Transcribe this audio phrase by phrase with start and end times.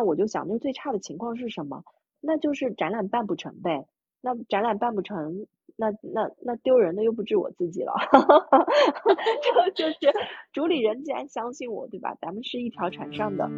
[0.00, 1.84] 那我就想，那最差的情况是什么？
[2.22, 3.86] 那就是展览办不成呗。
[4.22, 7.92] 那展览办不成，那那那丢人的又不止我自己了。
[9.76, 10.14] 就就 是
[10.54, 12.16] 主理人既然相信我，对吧？
[12.18, 13.50] 咱们是一条船上的。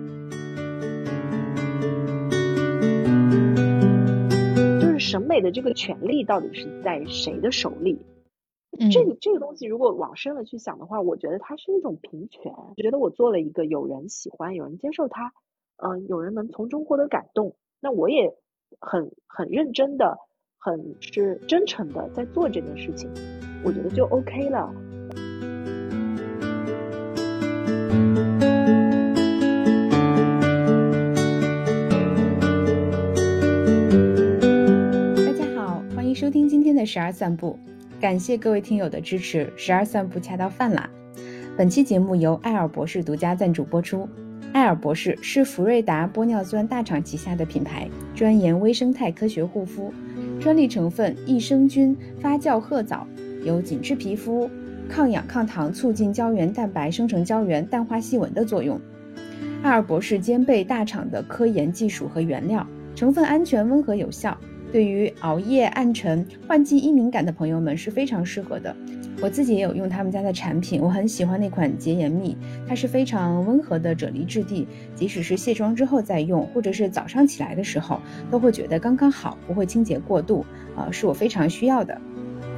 [4.81, 8.05] 就是审美的这个权利到底是在谁的手里？
[8.91, 12.53] 这个这个东西，如果往深了去想的话，我觉得它是一种平权。
[12.79, 15.33] 觉得我做了一个有人喜欢、有人接受它，
[15.79, 18.33] 嗯，有人能从中获得感动，那我也
[18.81, 20.17] 很很认真的、
[20.59, 23.11] 很是真诚的在做这件事情，
[23.65, 24.73] 我觉得就 OK 了。
[35.17, 37.59] 大家好，欢迎收听今天的十二散步。
[38.01, 40.89] 感谢各位听友的支持，十二散步恰到饭啦。
[41.57, 44.09] 本期节目由艾尔博士独家赞助播出。
[44.53, 49.93] 艾尔博士是福瑞达玻尿酸大厂旗下的品牌，专研微生态科学护肤，
[50.39, 53.07] 专利成分益生菌发酵褐藻，
[53.45, 54.51] 有紧致皮肤、
[54.91, 58.79] 抗氧抗糖、促进胶原蛋白生成胶原、淡化细纹的作用。
[59.63, 64.37] 艾尔博士兼备大厂的科研技术和原料，成分安全、温和、有效。
[64.71, 68.75] 对于熬夜、暗沉、换季易敏感的朋友们是非常适合的。
[69.21, 72.37] 我自己也有用他们家的产品，我很喜欢那款洁颜蜜，
[72.67, 80.45] 它是非常温和的啫喱质地，即使是卸妆之后再用，或者是早上起来的时候，都会觉得刚刚好，不会清洁过度，
[80.77, 81.97] 呃，是我非常需要的。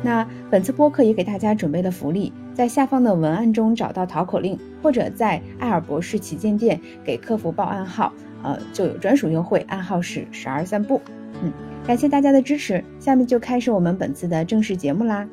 [0.02, 11.00] 那本次播客也给大家准备了福利，在下方的文案中找到淘口令，或者在艾尔博士旗舰店给客服报暗号，呃，就有专属优惠，暗号是十二散步，
[11.42, 11.52] 嗯。
[11.86, 15.28] 感谢大家的支持，下面就开始我们本次的正式节目啦。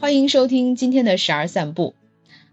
[0.00, 1.94] 欢迎收听今天的十二散步。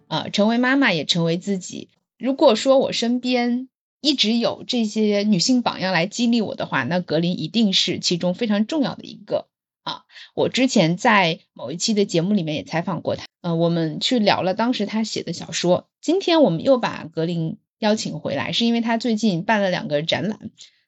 [0.07, 1.89] 啊，成为妈妈也成为自己。
[2.17, 3.69] 如果说我身边
[4.01, 9.45] 一直有这些女性榜样来激励我的话，那格林一定是其中非常重要的一个。
[9.83, 15.87] 啊，我之前在某一期的节目里面也采访过他，呃，我们去聊了当时他写的小说。
[16.01, 20.39] 今天我们又把格林邀请回来，是因为他最近办了两个展览。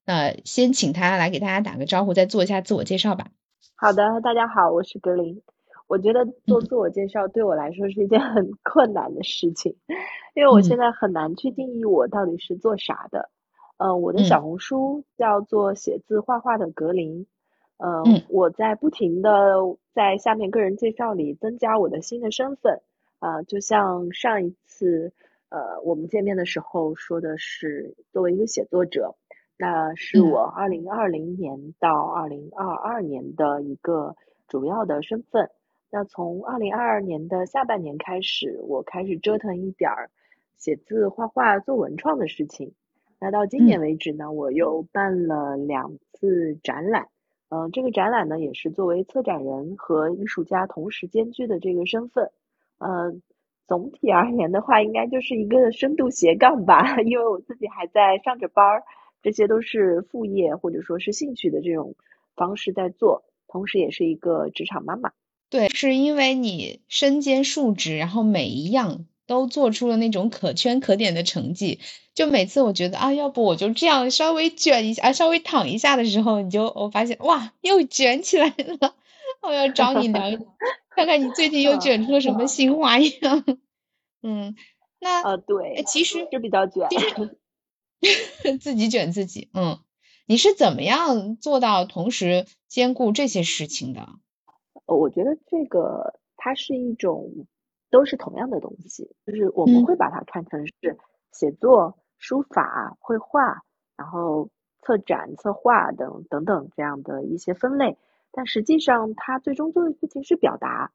[0.06, 3.28] 那先请他来给大家打个招呼，再做一下自我介绍吧。
[3.76, 5.44] 好的，大家好，我是格林。
[5.88, 9.76] 我觉得做自我介绍对我来说是一件 很困难的事情，
[10.36, 13.30] 因为我现在很难去定义我到底是做啥的。
[13.78, 17.26] 呃，我的小红书叫做写字画画的格林。
[17.78, 19.54] 嗯，我在不停的
[19.94, 22.82] 在下面个人介绍里增加我的新的身份，
[23.20, 25.14] 啊，就像上一次，
[25.50, 29.16] 呃，我们见面的时候说的是作为一个写作者，
[29.58, 34.16] 那是我二零二零年到二零二二年的一个
[34.48, 35.52] 主要的身份。
[35.90, 40.10] 那从二零二二年的下半年开始，我开始折腾一点儿
[40.58, 42.74] 写字、画画、做文创的事情。
[43.20, 47.08] 那到今年为止呢，我又办了两次展览。
[47.50, 52.30] 嗯，这个展览呢，也是作为策展人和艺术家同时兼具的这个身份。
[52.80, 53.22] 嗯，
[53.66, 58.84] 总体而言的话，应该就是一个深度斜杠吧， 因为我自己还在上着班儿，
[59.22, 61.96] 这些都是副业或者说是兴趣的这种
[62.36, 65.12] 方式在做，同时也是一个职场妈妈。
[65.50, 69.06] 对，是因为你身兼数职，然后每一样。
[69.28, 71.82] 都做出了那种可圈可点的成绩，
[72.16, 78.96] 就每次我觉得啊，要不我就这样稍微卷一下，啊，稍微躺一下的时候，你就我发现哇，又卷起来了。
[79.42, 80.40] 我要找你聊聊，
[80.96, 83.44] 看看你最近又 卷出了什么新花样。
[84.24, 84.56] 嗯，
[85.02, 86.88] 那呃对，其实就比较卷，
[88.00, 89.50] 其实 自己卷自己。
[89.54, 89.78] 嗯，
[90.26, 94.08] 你是怎么样做到同时兼顾这些事情的？
[94.96, 97.46] 我觉得这个它是一种。
[97.90, 100.74] 都是同样的东西，就是我们会把它看成是
[101.32, 103.62] 写作、书法、绘画，
[103.96, 104.50] 然后
[104.82, 107.98] 策展、策划等等等这样的一些分类。
[108.30, 110.92] 但实际上，它最终做的事情是表达。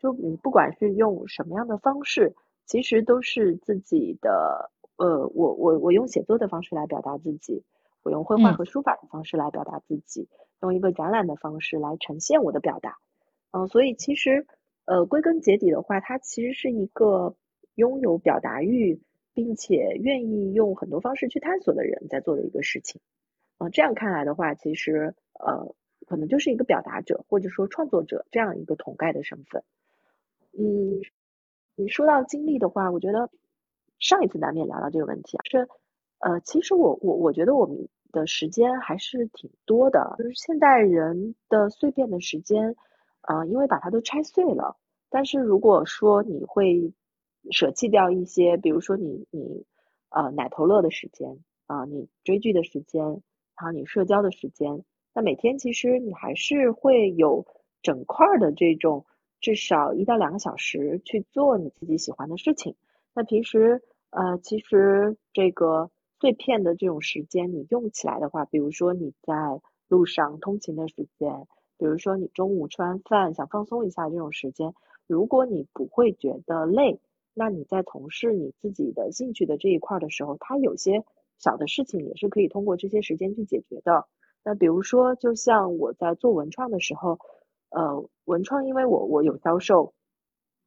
[0.00, 2.34] 就你不管是用什么样的方式，
[2.66, 4.72] 其实都是自己的。
[4.96, 7.62] 呃，我我我用写作的方式来表达自己，
[8.02, 10.28] 我用绘画和书法的方式来表达自己，
[10.60, 12.98] 用一个展览的方式来呈现我的表达。
[13.52, 14.46] 嗯，所以其实。
[14.84, 17.36] 呃，归根结底的话，它其实是一个
[17.76, 19.00] 拥有表达欲，
[19.32, 23.00] 并且愿意用很多方式去探索的人在做的一个事情。
[23.58, 25.72] 嗯，这样看来的话，其实呃，
[26.04, 29.62] 可能就是一个表达者或者说创作者这样一个统盖的身份。
[30.58, 31.00] 嗯，
[31.76, 33.30] 你说到经历的话，我觉得
[34.00, 35.68] 上一次难免聊到这个问题啊，是
[36.18, 42.74] 呃，其实我我我觉得我们的时间还是挺多的，就是现代人的碎片的时间。
[43.22, 44.76] 呃，因为把它都拆碎了。
[45.10, 46.92] 但是如果说你会
[47.50, 49.64] 舍弃掉一些，比如说你你
[50.10, 54.84] 呃奶头乐的时间啊，你追剧的时间，然后你社交的时间，
[55.14, 57.46] 那每天其实你还是会有
[57.82, 59.04] 整块的这种
[59.40, 62.76] 至少一到两个小时去做你自己喜欢的事情。
[63.14, 65.90] 那平时呃其实这个
[66.20, 69.34] 碎片的这种时间你用起来的话，比如说你在
[69.88, 71.46] 路上通勤的时间，
[71.82, 74.72] 比如说你中午吃完饭想放松一下这种时间，
[75.08, 77.00] 如果你不会觉得累。
[77.34, 81.02] 那你在从事你自己的兴趣的这一块的时候，它有些
[81.38, 84.06] 小的事情也是可以通过这些时间去解决的。
[84.44, 87.18] 那比如说，就像我在做文创的时候，
[87.70, 89.92] 呃，文创因为我我有销售，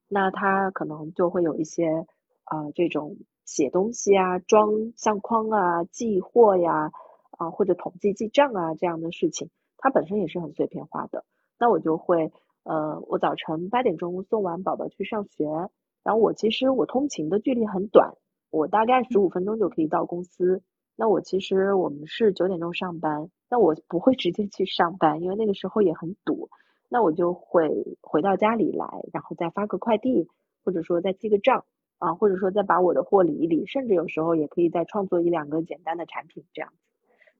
[0.09, 2.05] 那它可能就会有一些
[2.43, 3.15] 啊这种
[3.45, 6.91] 写东西啊、装相框啊、寄货呀
[7.29, 11.25] 啊或者统计记账啊这样的事情，它本身也是很碎片化的。
[11.59, 12.31] 那我就会
[12.63, 15.45] 呃，我早晨八点钟送完宝宝去上学。
[16.03, 18.13] 然后我其实我通勤的距离很短，
[18.51, 20.61] 我大概十五分钟就可以到公司。
[20.95, 26.49] 那我其实我们是九点钟上班，那我不会直接去上班，因为那个时候也很堵。
[26.89, 30.29] 那我就会回到家里来，然后再发个快递，
[30.63, 31.65] 或者说再记个账
[31.97, 36.71] 啊，或者说再把我的货理一理，甚至有时候也可以再创作一两个简单的产品这样。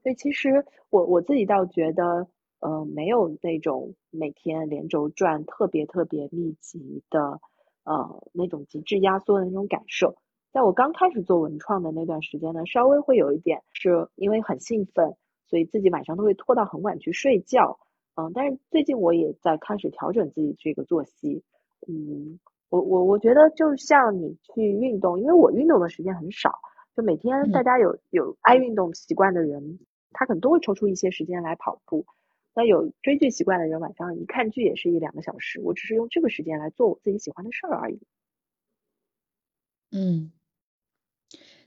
[0.06, 2.28] 所以其实我我自己倒觉得，
[2.60, 7.42] 呃，没有那种每天连轴转特别特别密集的。
[7.86, 10.16] 呃，那种极致压缩的那种感受，
[10.52, 15.16] 在我刚开始做文创的那段时间呢，稍微会有一点，是因为很兴奋，
[15.46, 17.78] 所以自己晚上都会拖到很晚去睡觉。
[18.16, 21.44] 嗯，但是最近我也在开始调整自己这个作息。
[21.88, 26.58] 嗯，我我我觉得就像你去运动，因为我运动的时间很少，
[26.96, 29.78] 就每天大家有有爱运动习惯的人，
[30.18, 32.06] 他可能都会抽出一些时间来跑步。
[32.56, 35.60] 那有追剧习惯的人，晚上一看剧也是一两个小时。
[35.60, 38.00] 我只是用这个时间来做我自己喜欢的事儿而已。
[39.92, 40.32] 嗯，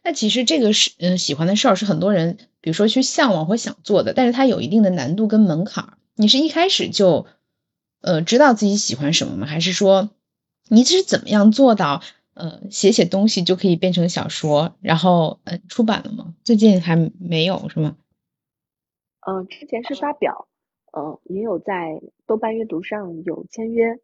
[0.02, 5.98] 那其实这个是嗯喜欢的事儿是很多人，比如说去向往或想做的，但是它有一定的难度跟门槛。
[6.14, 7.26] 你是一开始就
[8.00, 9.46] 呃知道自己喜欢什么吗？
[9.46, 10.08] 还是说
[10.68, 12.02] 你是怎么样做到
[12.32, 16.34] 呃写写东西就可以变成小说，然后呃出版了吗？
[16.44, 17.96] 最近还没有是吗？
[19.28, 20.48] 嗯，之前是发表。
[20.90, 23.98] 呃，也有在豆瓣阅读上有签约，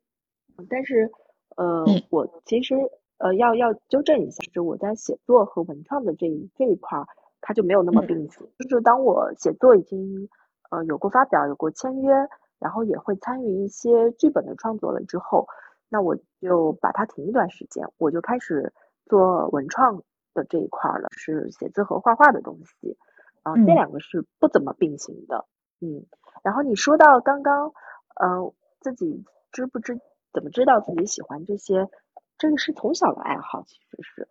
[0.68, 1.10] 但是
[1.56, 2.74] 呃，我其实
[3.16, 7.06] 呃要要纠正一下，就是我在写作和文创的这一这一块儿，
[7.40, 8.46] 它就没有那么并行。
[8.58, 10.28] 就是当我写作已经
[10.70, 12.12] 呃有过发表、有过签约，
[12.58, 15.48] 然后也会参与一些剧本的创作了之后，
[15.88, 18.74] 那我就把它停一段时间，我就开始
[19.06, 20.02] 做文创
[20.34, 22.98] 的这一块了，是写字和画画的东西，
[23.44, 25.46] 啊，这两个是不怎么并行的，
[25.80, 26.04] 嗯。
[26.42, 27.72] 然后你说到刚刚，
[28.16, 30.00] 呃，自己知不知
[30.32, 31.88] 怎么知道自己喜欢这些？
[32.36, 34.28] 这个是从小的爱好，其实是，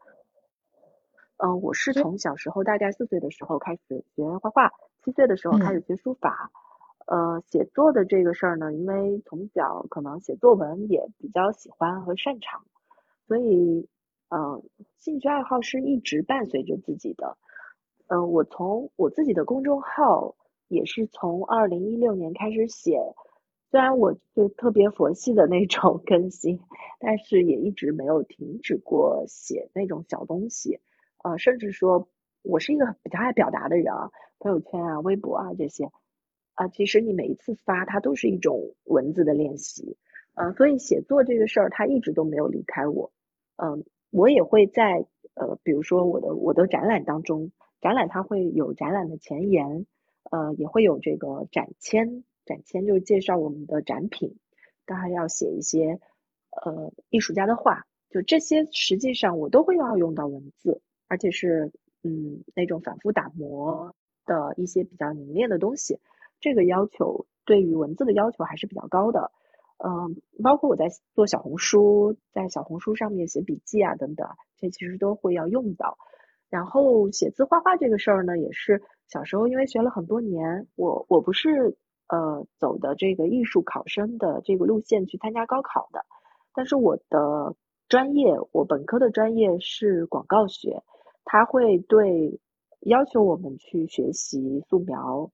[1.37, 4.71] 嗯，我是从小时候大概四岁的时候开始学画画，
[5.05, 6.51] 七岁的时候开始学书法，
[7.07, 12.65] 呃，写作的这个事儿呢，因为从小可能写作文也比较喜欢和擅长，
[13.25, 13.87] 所以，
[14.29, 14.61] 嗯，
[14.99, 17.37] 兴趣爱好是一直伴随着自己的。
[18.07, 20.35] 嗯，我从我自己的公众号。
[20.69, 22.97] 也是从二零一六年开始写，
[23.69, 26.59] 虽然我就特别佛系的那种 更新，
[26.99, 30.79] 但是也一直没有停止过写那种小东西，
[31.23, 32.07] 呃，甚至说
[32.41, 35.91] 我是一个比较爱表达的人啊，朋友圈啊、微博啊这些，
[36.55, 39.97] 啊，其实你每一次发它都是一种文字的练习，
[40.33, 43.11] 嗯，所以写作这个事儿它一直都没有离开我，
[43.57, 47.51] 嗯，我也会在呃，比如说我的我的展览当中，
[47.83, 49.85] 展览它会有展览的前言。
[50.31, 54.37] 呃，也会有这个展签，展签就是介绍我们的展品，
[54.85, 55.99] 当然要写一些
[56.49, 61.73] 呃艺术家的话，就这些实际上我都会要用到文字，而且是
[62.03, 63.93] 嗯那种反复打磨
[64.25, 65.99] 的一些比较凝练的东西，
[66.39, 69.29] 这个要求对于文字的要求还是比较高的，
[69.77, 75.97] 嗯，包括我在做小红书，在小红书上面写笔记啊等等，这其实都会要用到。
[76.53, 81.75] 然后写字画画这个事儿呢，也是小时候因为学了很多年，我我不是
[82.09, 86.05] 呃走的这个艺术考生的这个路线去参加高考的，
[86.53, 87.55] 但是我的
[87.89, 90.83] 专业，我本科的专业是广告学，
[91.25, 92.39] 他会对
[92.81, 95.31] 要求我们去学习素描，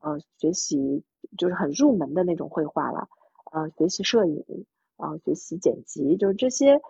[0.00, 1.04] 呃，学习
[1.36, 3.08] 就是很入门的那种绘画了，
[3.52, 4.64] 呃，学习摄影，
[4.96, 6.80] 啊，学习剪辑，就是这些，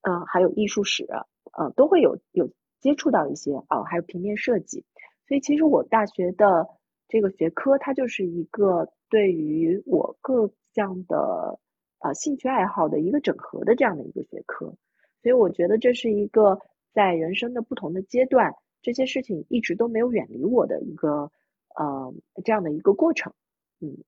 [0.00, 1.04] 呃，还有艺术史，
[1.52, 2.48] 呃，都会有有。
[2.80, 4.84] 接触到一些哦，还有平面设计，
[5.26, 6.68] 所以其实我大学的
[7.08, 11.58] 这个学科，它就是一个对于我各项的
[11.98, 14.74] 呃兴趣爱好的一个整合的这样的一个学科。
[15.22, 16.60] 所以我觉得这是一个
[16.94, 21.32] 在人生的不同的阶段，这些事情一直都没有远离我的一个
[21.74, 23.32] 呃这样的一个过程。
[23.80, 23.98] 嗯，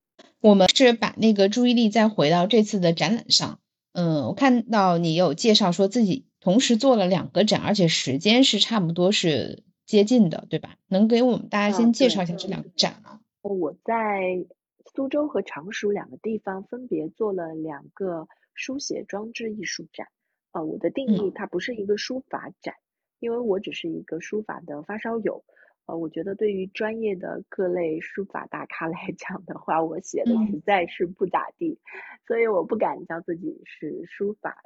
[0.41, 3.59] 我们是把那个注意力再回到这次的展览上。
[3.93, 10.76] 嗯，我看到你有介绍说自己同时做了两个展，而且时间是差不多是接近的，对吧？
[10.88, 13.20] 能给我们大家先介绍一下这两个展吗？
[13.42, 14.47] 我在
[14.94, 20.09] 苏州和常熟两个地方分别做了两个书写装置艺术展。
[20.52, 22.75] 呃，我的定义它不是一个书法展，
[23.20, 25.44] 因为我只是一个书法的发烧友。
[25.87, 31.78] 呃，我觉得对于专业的各类书法大咖 来讲的话，我写的实在是不咋地，
[32.26, 34.62] 所以我不敢叫自己是书法展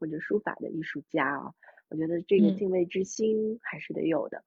[0.00, 1.54] 或者书法的艺术家啊。
[1.90, 4.42] 我觉得这个敬畏之心还是得有的。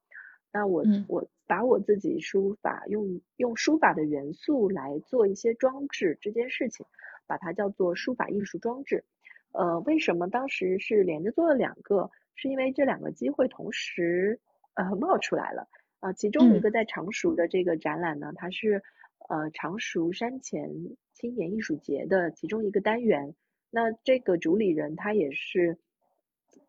[0.51, 6.86] 那我我把我自己书法用用书法的元素来做一些装置这件事情，
[7.27, 9.03] 把它叫做书法艺术装置。
[9.51, 12.12] 呃，为什么当时是连着做了两个？
[12.36, 14.39] 是因为这两个机会同时
[14.75, 15.67] 呃冒出来了。
[16.00, 18.83] 啊，其中一个在常熟的这个展览呢，它是
[19.27, 20.69] 呃常熟山前
[21.13, 23.36] 青年艺术节的其中一个单元。
[23.74, 25.80] 那这个主理人他也是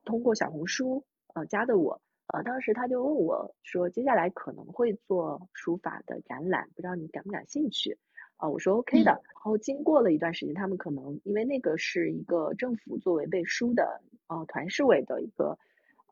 [0.06, 7.98] 通过小红书呃加的我，呃当时他就问我说，接下来可能会做书法的展览，不知道你感不感兴趣？
[8.38, 9.10] 啊，我说 OK 的。
[9.10, 15.58] 然后经过了一段时间，他们可能因为那个是一个政府作为背书的呃团市委的一个。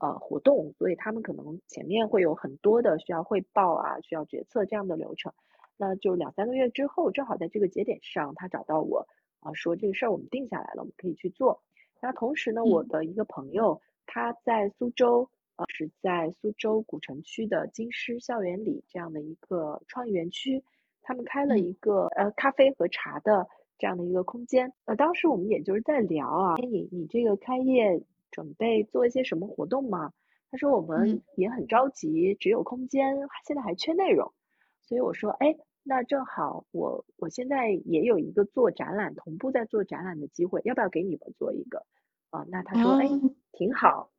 [0.02, 5.32] 呃，活动，所以他们可能前面会有很多的需要汇报啊，需要决策这样的流程。
[5.76, 9.06] 那就两三个月之后，正好在这个节点上，他找到我
[9.42, 11.62] 啊，说这个事儿我们定下来了，我们可以去做。
[12.00, 20.64] 那同时呢，我的一个朋友他在苏州，呃，是在苏州古城区的京师校园里这样的一个创意园区，
[21.02, 23.46] 他们开了一个呃咖啡和茶的
[23.78, 24.72] 这样的一个空间。
[24.86, 28.02] 呃，当时我们也就是在聊啊，哎，你你这个开业。
[28.34, 30.10] 准备做一些什么活动吗？
[30.50, 33.14] 他说我们也很着急，只有空间，
[33.46, 34.32] 现在还缺内容。
[34.80, 41.86] 所以我说，哎，那正好我我现在也有一个做展览，同步在做展览的机会，要不要给你们做一个？
[42.30, 43.08] 啊，那他说，哎，
[43.52, 44.10] 挺好。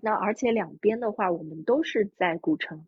[0.00, 2.86] 那而且两边的话，我们都是在古城，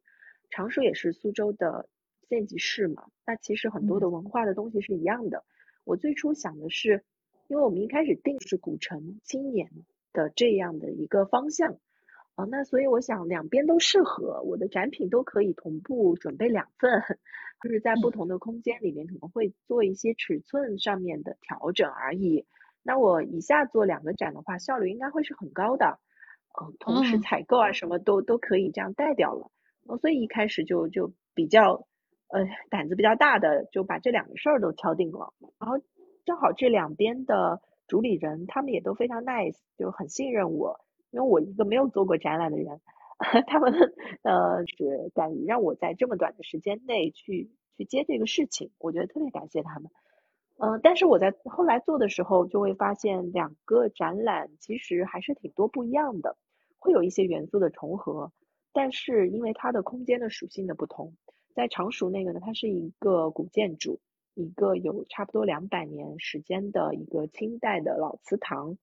[0.51, 1.89] 常熟也是苏州的
[2.29, 3.09] 县级市嘛。
[3.27, 5.45] 那其实很多的文化的东西是一样的。
[5.85, 7.05] 我最初想的是，
[7.49, 9.71] 因为我们一开始定是古城青年。
[10.15, 11.81] 的这样的一个方向
[12.37, 17.03] 啊，那所以我想两边都适合，我的展品都可以同步准备两份，
[17.65, 22.45] 就是在不同的空间里面可能会做一些尺寸上面的调整而已。
[22.83, 25.99] 那我一下做两个展的话，效率应该会是很高的，
[26.61, 29.51] 嗯，同时采购啊什么都都可以这样带掉了。
[30.03, 31.87] 所以一开始就就比较
[32.29, 35.33] 呃胆子比较大的，就把这两个事儿都敲定了。
[35.59, 35.79] 然后
[36.27, 37.63] 正好这两边的。
[37.87, 40.81] 主理人他们也都非常 nice，就很信任我，
[41.11, 42.81] 因为我一个没有做过展览的人，
[43.47, 43.73] 他们
[44.23, 49.91] 呃是敢于让我在这么短的时间内去去接这个事情，我觉得特别感谢他们。
[50.59, 56.37] 嗯，但是我在后来做的时候就会发现，两个展览其实还是挺多不一样的，
[56.79, 58.33] 会有一些元素的重合，
[58.73, 61.15] 但是因为它的空间的属性的不同，
[61.55, 64.01] 在常熟那个呢，它是一个古建筑。
[64.37, 68.77] 一个有差不多两百年时间的一个清代的老祠堂，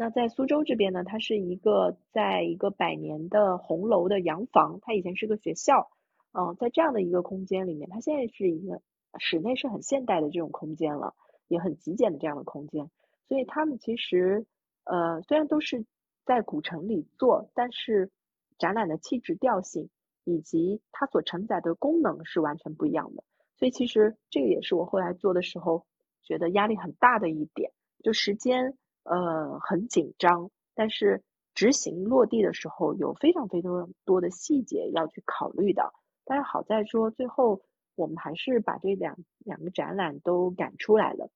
[0.00, 5.90] 那在苏州这边呢，它是一个在一个百年的红楼的洋房，它以前是个学校，
[6.32, 8.80] 嗯，在这样的一个空间里面，它现在是一个
[9.18, 11.14] 室内是很现代的这种空间了，
[11.48, 12.90] 也很极简的这样的空间，
[13.28, 14.46] 所以他们其实
[14.84, 15.84] 呃虽然都是
[16.24, 18.10] 在古城里做，但是
[18.56, 19.90] 展览的气质调性
[20.24, 23.22] 以及它所承载的功能是完全不一样的。
[23.54, 25.84] 所以其实这个也是我后来做的时候
[26.22, 28.78] 觉得压力很大的一点，就时间
[29.10, 31.22] 呃很紧张，但是
[31.54, 35.92] 执行落地的时候有非常非常多的细节要去考虑的。
[36.24, 37.62] 但是好在说最后
[37.96, 41.28] 我们还是把这两两个展览都赶出来了。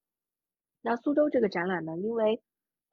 [0.81, 2.41] 那苏州这个展览呢，因为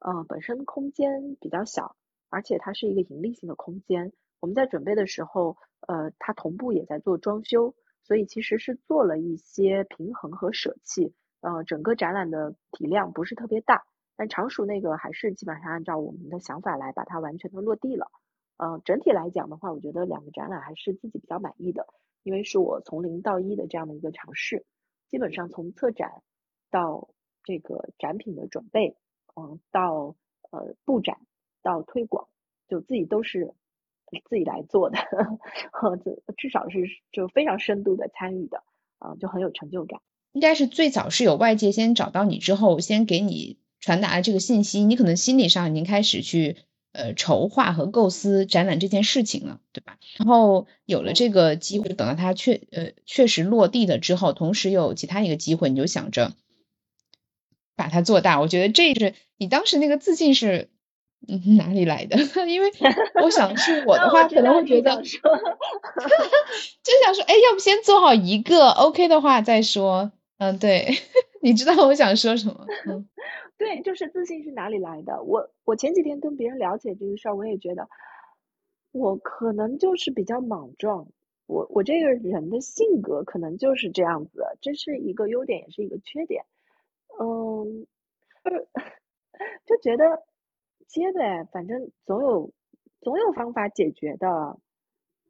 [0.00, 1.94] 呃本身空间比较小，
[2.28, 7.74] 而且它是一个盈利性的空间，我们在准备的时候呃它同步也在做装修。
[8.04, 13.84] 所以其实是做了一些平衡和舍弃，呃，整个展览的体量不是特别大，
[14.16, 18.10] 但常熟那个还是基本上按照我们的想法来把它完全的落地了，
[18.56, 21.86] 呃，整体来讲的话，我觉得两个展览还是自己比较满意的，
[22.22, 24.64] 因为是我从零到一的这样的一个尝试，
[25.08, 26.22] 基本上从策展
[26.70, 27.08] 到
[27.44, 28.96] 这个展品的准备，
[29.36, 30.16] 嗯，到
[30.50, 31.18] 呃布展
[31.62, 32.28] 到推广，
[32.68, 33.54] 就自己都是。
[34.28, 34.98] 自己来做的，
[35.72, 36.80] 或者至少是
[37.12, 38.62] 就非常深度的参与的，
[38.98, 40.02] 啊，就很有成就感。
[40.32, 46.56] 应该是最早是有外界先找到你之后，先给你传达了这个信息，你可能心理上已经开始去
[46.92, 49.98] 呃筹划和构思展览这件事情了，对吧？
[50.16, 56.32] 然后有了这个机会，等到它确呃确实落地了之后，同时又有其他一个机会，你就想着
[57.76, 58.40] 把它做大。
[58.40, 60.70] 我觉得这是你当时那个自信是
[61.26, 62.16] 嗯哪里来的？
[62.46, 62.70] 因为
[63.22, 65.18] 我想是我的话，可能会觉得说，
[66.84, 70.12] 就想说，哎，要不先做好一个 OK 的话再说。
[70.38, 70.98] 嗯，对，
[71.40, 72.66] 你知道我想说什么？
[72.88, 73.06] 嗯，
[73.62, 75.22] 对，就是自信是哪里来的？
[75.22, 77.88] 我我前几天跟别人了解这个事儿，我也觉得
[78.90, 81.06] 我可能就是比较莽撞，
[81.46, 86.44] 我我这个人的性格可能就是这样子，这是一个优点，也是一个缺点。
[87.20, 87.86] 嗯，
[88.42, 88.68] 就是
[89.64, 90.24] 就觉得
[90.88, 92.50] 接呗，反正总有
[93.00, 94.58] 总有方法解决的。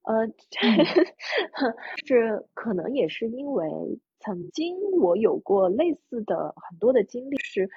[0.05, 0.27] 呃，
[2.07, 4.01] 是可能也是因为。
[4.25, 7.69] 曾经我有过类似的很多的经历，是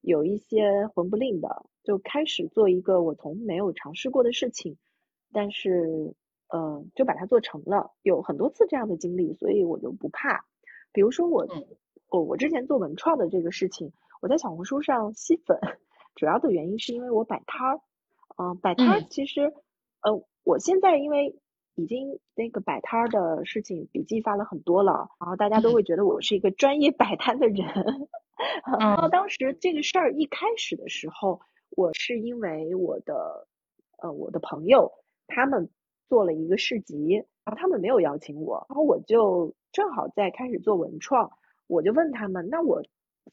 [0.00, 4.76] 有一些魂不吝的，就开始做一个我从没有尝试过的事情，
[5.32, 6.14] 但是
[6.48, 10.44] 呃就把它做成了，有很多次这样的经历，所以我就不怕。
[10.92, 11.46] 比如说我
[12.08, 15.58] 我我之前做文创的这个事情，我在小红书上吸粉，
[16.14, 17.80] 主要的原因是因为我摆摊儿，
[18.36, 19.52] 嗯，摆摊儿其实
[20.02, 21.38] 呃我现在因为。
[21.80, 28.08] 已经那个摆摊儿的事情笔记发了很多了，然后大家都会觉得我是一个专业 摆摊的人。
[28.78, 31.40] 然后当时这个事儿一开始的时候，
[31.70, 33.46] 我是因为我的
[34.02, 34.92] 呃我的朋友
[35.26, 35.68] 他们
[36.08, 37.14] 做了一个市集，
[37.44, 41.32] 然后他们没有邀请我，然后我就正好在开始做文创，
[41.66, 42.82] 我就问他们，那我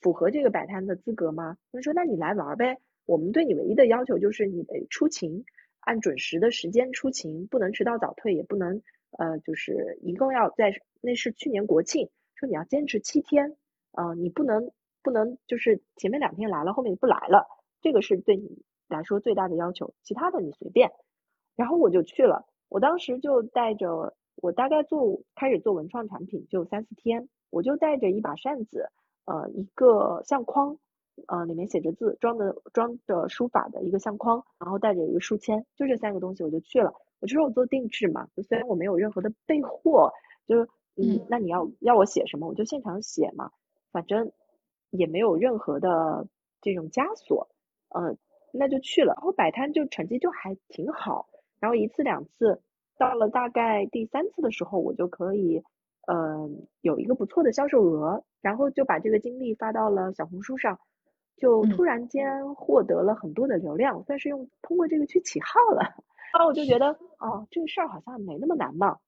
[0.01, 1.57] 符合这个摆摊的资格吗？
[1.71, 5.45] 他们说那你来玩呗，我们对你唯一的要求就是你得出勤。
[5.79, 8.81] 按准时的时间出勤，不能迟到早退，也不能
[9.19, 13.55] 呃，就是一共要在那是去年国庆，说你要坚持七天，
[13.91, 14.71] 呃，你不能
[15.05, 17.47] 不能就是前面两天来了，后面不来了，
[17.81, 20.91] 这个是对你来说最大的要求，其他的你随便。
[21.55, 28.89] 然后我就去了，我当时就带着我大概做开始做文创产品就三四天，我就带着一把扇子，
[29.25, 30.77] 呃，一个相框。
[31.27, 36.93] 呃，里面写着字，装的装着书法的一个相框，然后带着一个书签，就这三个东西我就去了。
[37.21, 40.11] 我就说我做定制嘛，虽然我没有任何的备货，
[40.45, 43.49] 就是嗯，那你要要我写什么，我就现场写嘛，
[43.93, 44.33] 反正
[44.97, 46.27] 也没有任何的
[46.61, 47.49] 这种枷锁，
[47.89, 48.15] 呃，
[48.51, 49.13] 那就去了。
[49.15, 51.27] 然后摆摊就成绩就还挺好，
[51.59, 52.61] 然后一次两次，
[52.97, 55.63] 到了大概第三次的时候，我就可以
[56.07, 60.79] 嗯有一个不错的销售额，然后就把这个经历发到了小红书上。
[61.37, 65.81] 就突然间获得了很多的流量，算是用通过这个去起号了。
[66.31, 68.99] 然后我就觉得， 哦，这个事儿好像没那么难嘛。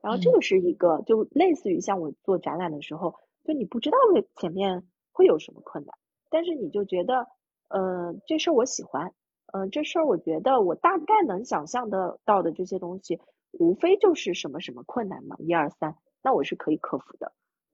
[0.00, 3.16] 然后这个是一个，就类似于像我做展览的时候，
[3.46, 3.96] 就你不知道
[4.34, 4.82] 前面
[5.12, 5.94] 会有什么困难，
[6.30, 7.26] 但是你就觉得，
[7.68, 9.14] 呃，这事儿我喜欢，
[9.52, 13.20] 嗯，这事儿我觉得我大概能想象得到的这些东西，
[13.52, 17.32] 无非就是什么什么困难嘛，一二三，那我是可以克服的，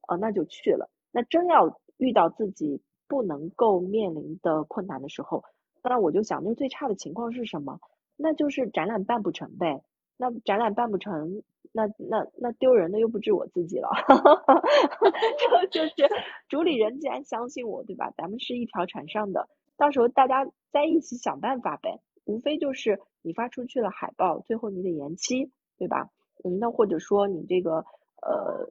[0.09, 0.91] 呃，那就去了。
[1.11, 2.83] 那真要遇到自己。
[3.09, 5.45] 不能够面临的困难的时候，
[5.85, 7.79] 那我就想，那最差的情况是什么？
[8.17, 9.83] 那就是展览办不成呗。
[10.17, 13.89] 那展览办不成，那那那丢人的又不止我自己了，
[15.71, 16.15] 就就是
[16.49, 18.13] 主理人既然相信我，对吧？
[18.17, 22.01] 咱们是一条船上的，到时候大家在一起想办法呗。
[22.25, 26.11] 无非就是你发出去了海报，最后你得延期，对吧？
[26.45, 27.85] 嗯，那或者说你这个
[28.21, 28.71] 呃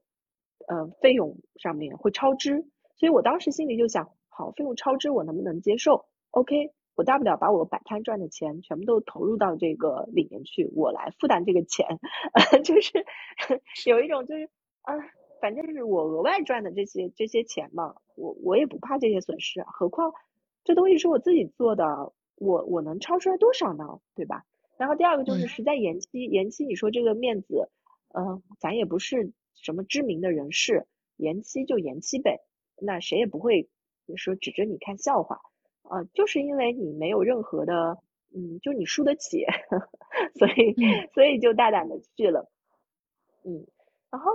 [0.68, 4.10] 呃费用上面会超支，所以我当时心里就想。
[4.34, 11.88] 好，费用超支我能不能接受？OK，我大不了把我摆摊赚的钱全部都投入到这个里面去，我来负担这个钱，
[12.64, 13.04] 就是
[13.90, 14.48] 有一种就是
[14.84, 14.94] 啊，
[15.42, 20.14] 反正是我额外赚的这些这些钱嘛，我我也不怕这些损失，何况
[20.64, 24.00] 这东西是我自己做的，我我能超出来多少呢？
[24.14, 24.46] 对吧？
[24.78, 27.72] 然后第二个就是实在延期，延期你说这个面子，
[28.14, 30.86] 嗯，咱也不是什么知名的人士，
[31.18, 32.42] 延期就延期呗，
[32.80, 33.68] 那谁也不会。
[34.18, 35.40] 说指着你看笑话，
[35.92, 37.98] 啊，就是因为你没有任何的，
[38.34, 39.46] 嗯，就你输得起，
[40.40, 40.74] 所以
[41.14, 42.50] 所以就大胆的去了，
[43.44, 43.68] 嗯，
[44.10, 44.32] 然后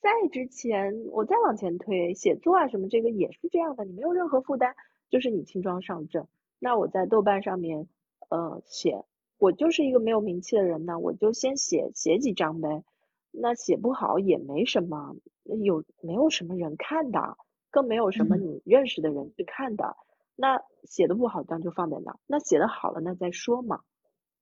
[0.00, 4.74] 在之前我再往前推，写作啊什么这个也是这样的，你没有任何负担，
[5.08, 6.28] 就是你轻装上阵。
[6.60, 7.88] 那我在豆瓣上面，
[8.28, 9.02] 呃，写，
[9.38, 12.84] 我就是一个没有名气的人呢，我就先写写几张呗，
[13.32, 17.36] 那写不好也没什么，有没有什么人看的？
[17.72, 19.96] 更没有什么你认识的人去看的，
[20.40, 23.82] 那写的不好，当就放在那；那写的好了，那再说嘛，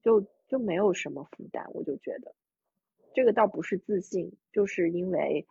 [0.01, 1.67] 就就没有什么负担。
[1.75, 2.37] 我就觉得，
[3.15, 5.49] 这个倒不是自信，就是因为，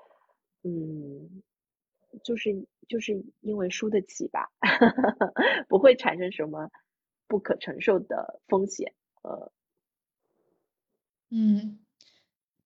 [0.63, 1.43] 嗯，
[2.23, 4.49] 就是就是因为输得起吧，
[5.67, 6.71] 不会产生什么
[7.27, 8.93] 不可承受的风险。
[9.23, 9.51] 呃，
[11.29, 11.79] 嗯，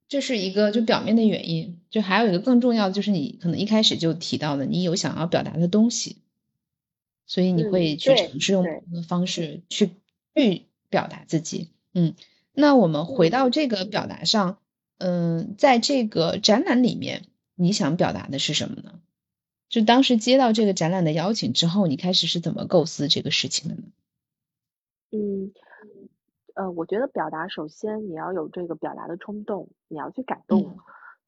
[0.08, 6.21] 这是一个就表面的原因，就还有一个更重要的，就是你可能一开始就提到的，你有想要表达的东西，
[7.32, 9.92] 所以你会去尝试用不同的方式去
[10.36, 11.70] 去表达自己。
[11.94, 12.14] 嗯，
[12.52, 14.58] 那我们回到这个表达上，
[14.98, 17.22] 嗯，在这个展览里面，
[17.56, 19.00] 你想表达的是什么呢？
[19.70, 23.84] 就当时接到这个展览的邀请之后，你开始是怎么构思这个事情的呢？
[25.12, 25.54] 嗯，
[26.56, 30.78] 呃，我觉得表达首先你要有这个表达的冲动，你要去感动。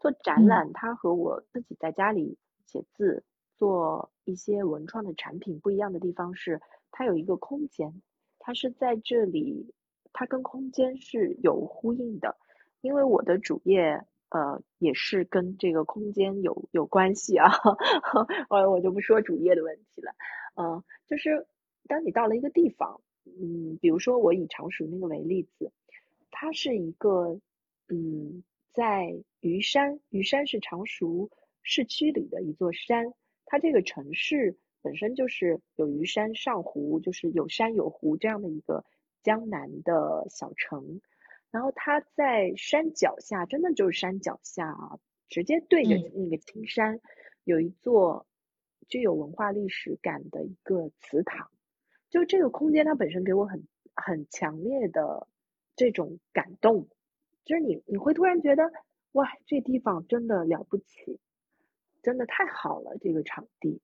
[0.01, 3.23] 做展览，它和我自己在家里写字、
[3.63, 6.60] 做一些文创的产品不一样的地方是，
[6.91, 8.02] 它有一个空间，
[8.39, 9.73] 它是在这里，
[10.12, 12.36] 它跟空间是有呼应的，
[12.82, 14.06] 因为我的主业。
[14.30, 17.52] 呃，也是跟这个空间有有关系啊，
[18.49, 20.12] 我我就不说主页的问题了，
[20.56, 21.45] 嗯，就是
[21.88, 25.71] 当你到了一个地方，嗯，比如说我以常熟那个为例子，
[26.32, 27.39] 它是一个，
[27.89, 31.30] 嗯，在虞山，虞山是常熟
[31.62, 33.13] 市区里的一座山，
[33.53, 38.83] 它这个城市本身就是有鱼山上湖，就是有山有湖这样的一个
[39.21, 41.01] 江南的小城。
[41.51, 44.97] 然后它在山脚下，真的就是山脚下啊，
[45.29, 46.99] 直接对着那个青山，
[47.43, 48.25] 有一座
[48.87, 51.51] 具有文化历史感的一个祠堂。
[52.09, 55.27] 就这个空间，它本身给我很很强烈的
[55.75, 56.87] 这种感动，
[57.45, 58.71] 就是你你会突然觉得，
[59.11, 61.19] 哇，这地方真的了不起，
[62.03, 62.95] 真的太好了。
[63.01, 63.81] 这个场地，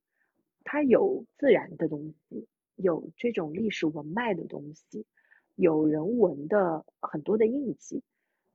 [0.64, 5.08] 它有自然的东西，有这种历史文脉的东西。
[5.56, 8.02] 有人文的很多的印记，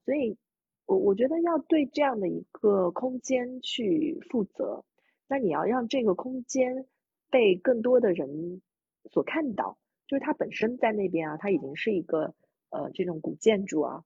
[0.06, 0.38] 所以，
[0.86, 4.86] 我我觉得要对这样的一个空间去负责，
[5.28, 6.86] 那你要让这个空间
[7.28, 8.62] 被更多的人
[9.10, 12.34] 所看到，就是它本身在那边啊，它已经是一个
[12.70, 14.04] 呃这种古建筑啊，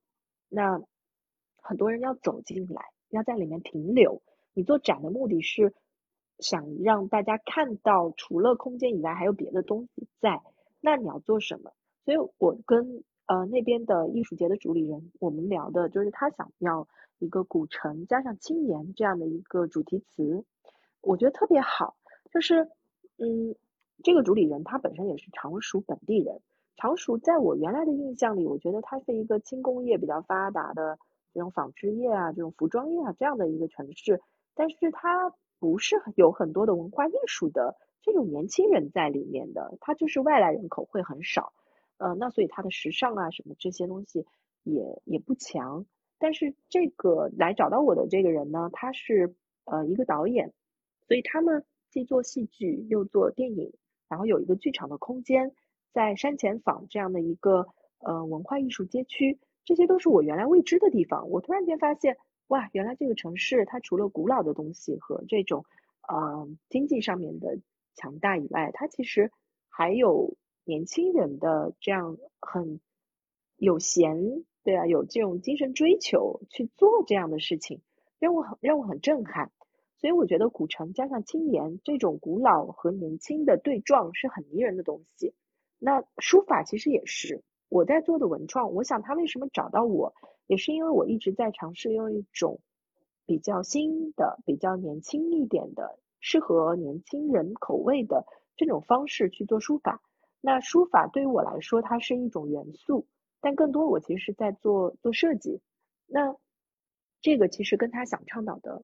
[0.49, 0.81] 那
[1.61, 4.21] 很多人要走进来，要在里面停留。
[4.53, 5.73] 你做展的目的是
[6.39, 10.41] 想让大家看到，除了空间以外还有别的东西在，
[10.81, 11.71] 那你要做什么？
[12.05, 16.87] 所以我跟呃那边的艺术节的主理人，我们聊的就是他想要
[17.19, 20.43] 一个古城加上青年这样的一个主题词，
[21.01, 21.95] 我觉得特别好。
[22.31, 22.69] 就是
[23.17, 23.55] 嗯，
[24.03, 26.41] 这个主理人他本身也是常熟本地人，
[26.77, 30.97] 常熟在我原来的印象里，我觉得它是一个轻工业比较发达的
[31.33, 34.21] 这种纺织业啊、这种服装业啊这样的一个城市，
[34.59, 41.53] 但是它不是有很多的文化艺术的这种年轻人在里面的，它就是外来人口会很少。
[41.97, 44.25] 呃，那所以它的时尚啊什么这些东西
[44.63, 45.85] 也也不强，
[46.17, 50.51] 但是这个来找到我的这个人呢，他是呃一个导演，
[51.07, 53.71] 所以他们既做戏剧又做电影，
[54.09, 55.53] 然后有一个剧场的空间
[55.93, 57.67] 在山前坊这样的一个
[57.99, 61.29] 呃文化艺术街区，这些都是我原来未知的地方。
[61.29, 62.17] 我突然间发现，
[62.49, 65.65] 哇，原来这个城市它除了古老的东西和这种
[66.07, 67.57] 呃经济上面的
[67.95, 69.31] 强大以外，它其实
[69.69, 70.35] 还有。
[70.65, 72.79] 年轻人的这样很
[73.55, 77.81] 有闲，对啊，有这种精神追求去做这样的事情，
[78.19, 79.51] 让我很让我很震撼。
[79.97, 85.33] 所以我觉得古城加上青年这种古老和年轻的对撞是很迷人的东西。
[85.79, 90.13] 那书法其实也是我在做的文创，我想他为什么找到我，
[90.49, 92.59] 也是因为我一直在尝试用一种
[93.27, 98.25] 比较新的、比较年轻一点的、适合年轻人口味的
[98.57, 100.01] 这种方式去做书法。
[100.41, 103.05] 那书法对于我来说，它是一种元素，
[103.41, 105.61] 但更多我其实是在做做设计。
[106.07, 106.35] 那
[107.21, 108.81] 这个其实跟他想倡导的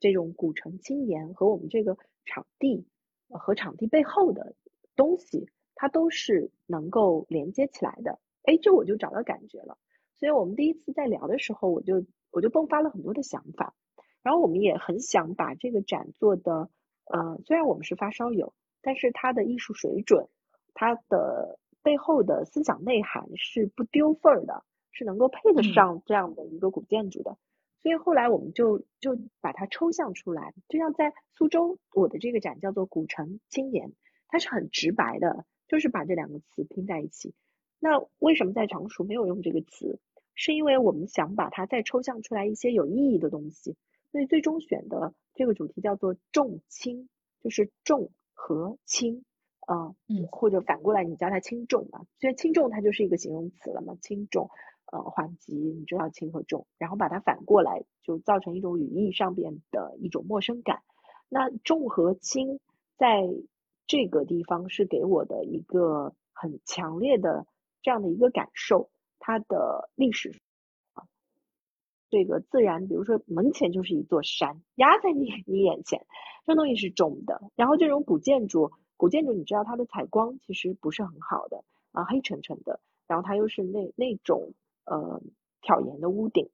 [0.00, 2.88] 这种古城青年和我们这个场地
[3.28, 4.56] 和场地背后的
[4.96, 8.18] 东西，它都是能够连接起来的。
[8.42, 9.78] 哎，这我就找到感觉了。
[10.24, 13.74] 所以我们第一次在聊的时候，我就我就迸发了很多的想法。
[14.22, 16.70] 然后我们也很想把这个展做的，
[17.04, 20.26] 呃，虽然我们是发烧友，但是它的艺术水准。
[20.72, 27.36] 它的背后的思想内涵是不丢份儿的，是能够配得上这样的一个古建筑的。
[27.82, 33.92] 所以后来我们就就把它抽象出来，就像在苏州，我的这个展叫做“古城青年”，
[34.28, 37.34] 它是很直白的，就是把这两个词拼在一起。
[37.78, 40.00] 那为什么在常熟没有用这个词？
[40.34, 43.76] 是因为我们想把它再抽象出来一些有意义的东西，
[44.12, 47.08] 所以最终选的这个主题叫做“重轻”，
[47.42, 49.24] 就是重和轻。
[49.66, 54.50] 啊，嗯，或者反过来，你叫它轻重嘛，所以轻重它就是一个形容词了嘛，轻重，
[54.92, 60.82] 呃，缓急，你知道轻和重，然后把它反过来，就造成一种语义上边的一种陌生感。
[61.30, 62.60] 那重和轻
[62.98, 63.22] 在
[63.86, 67.46] 这个地方是给我的一个很强烈的
[67.80, 68.90] 这样的一个感受，
[69.26, 70.38] 它的历史
[70.92, 71.04] 啊，
[72.10, 76.06] 这个自然，比如说门前就是一座山压在你你眼前，
[76.44, 77.40] 这东西是重的。
[77.54, 84.52] 然后这种古建筑，古建筑你知道它的采光其实不是很好的啊，黑沉沉的，然后它又是那那种
[84.84, 85.22] 呃
[85.62, 86.50] 挑檐的屋顶，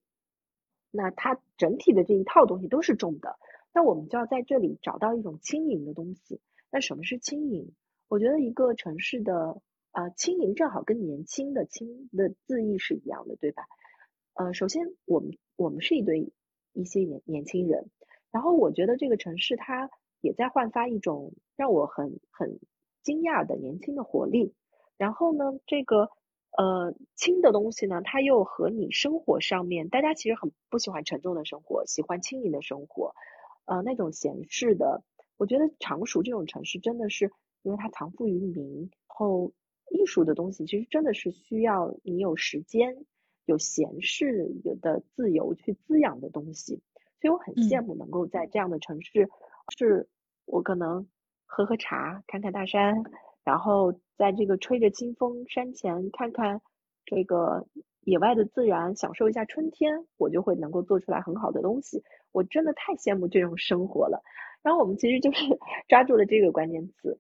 [0.92, 3.37] 那它整体的这一套东西都是重的。
[3.72, 6.40] 那我们就要在这里找到一种轻盈的东西。
[6.70, 7.72] 那什么是轻盈？
[8.06, 9.61] 我觉得一个城市的
[9.92, 13.64] 呃轻盈正好跟年轻的轻的字义是一样的，对吧？
[14.35, 16.33] 呃，首先我们我们是一对
[16.72, 17.90] 一些年年轻人，
[18.31, 22.59] 然后我觉得这个城市它也在焕发一种让我很很
[23.03, 24.55] 惊讶的年轻的活力。
[24.96, 26.11] 然后呢，这个
[26.57, 33.14] 呃轻的东西呢，它又和你生活上面，大家其实很不喜欢沉重的生活，喜欢轻盈的生活。
[33.64, 35.03] 呃，那种闲适的，
[35.37, 37.31] 我觉得常熟这种城市真的是，
[37.62, 39.53] 因为它藏富于民，后
[39.90, 43.05] 艺术的东西其实真的是需要你有时间、
[43.44, 46.81] 有闲适、有的自由去滋养的东西，
[47.20, 49.29] 所以我很羡慕能够在这样的城市，
[49.76, 50.09] 是
[50.46, 51.07] 我可能
[51.44, 53.03] 喝喝茶、看看大山，
[53.44, 56.61] 然后在这个吹着清风山前看看
[57.05, 57.66] 这个
[58.03, 62.03] 野外的自然，享受一下春天，我就会能够做出来很好的东西。
[62.33, 64.22] 我真的太羡慕这种生活了。
[64.62, 65.44] 然后我们其实就是
[65.88, 67.18] 抓住了这个关键词，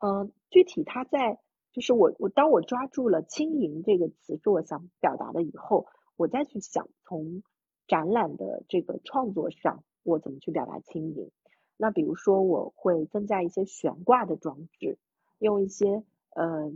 [0.00, 1.38] 嗯，具体它在
[1.74, 7.42] 就是我我当我抓住了“轻盈”这个词是我想表达的以后，我再去想从
[7.86, 11.30] 展览的这个创作上，我怎么去表达轻盈。
[11.76, 14.96] 那比如说我会增加一些悬挂的装置，
[15.38, 16.72] 用一些呃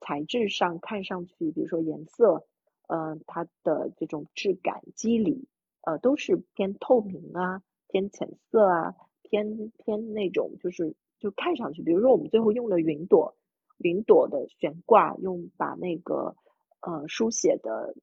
[0.00, 2.46] 材质上看上去，比如说颜色，
[2.88, 5.46] 嗯，它的这种质感、肌理。
[5.82, 13.37] 呃，都是偏透明啊，偏浅色啊，偏偏那种就是就看上去，比如说我们最后用了云朵，
[13.78, 16.36] 云朵的悬挂，用把那个
[16.80, 17.94] 呃书写的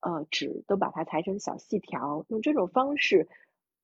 [0.00, 3.28] 呃纸都把它裁成小细条，用这种方式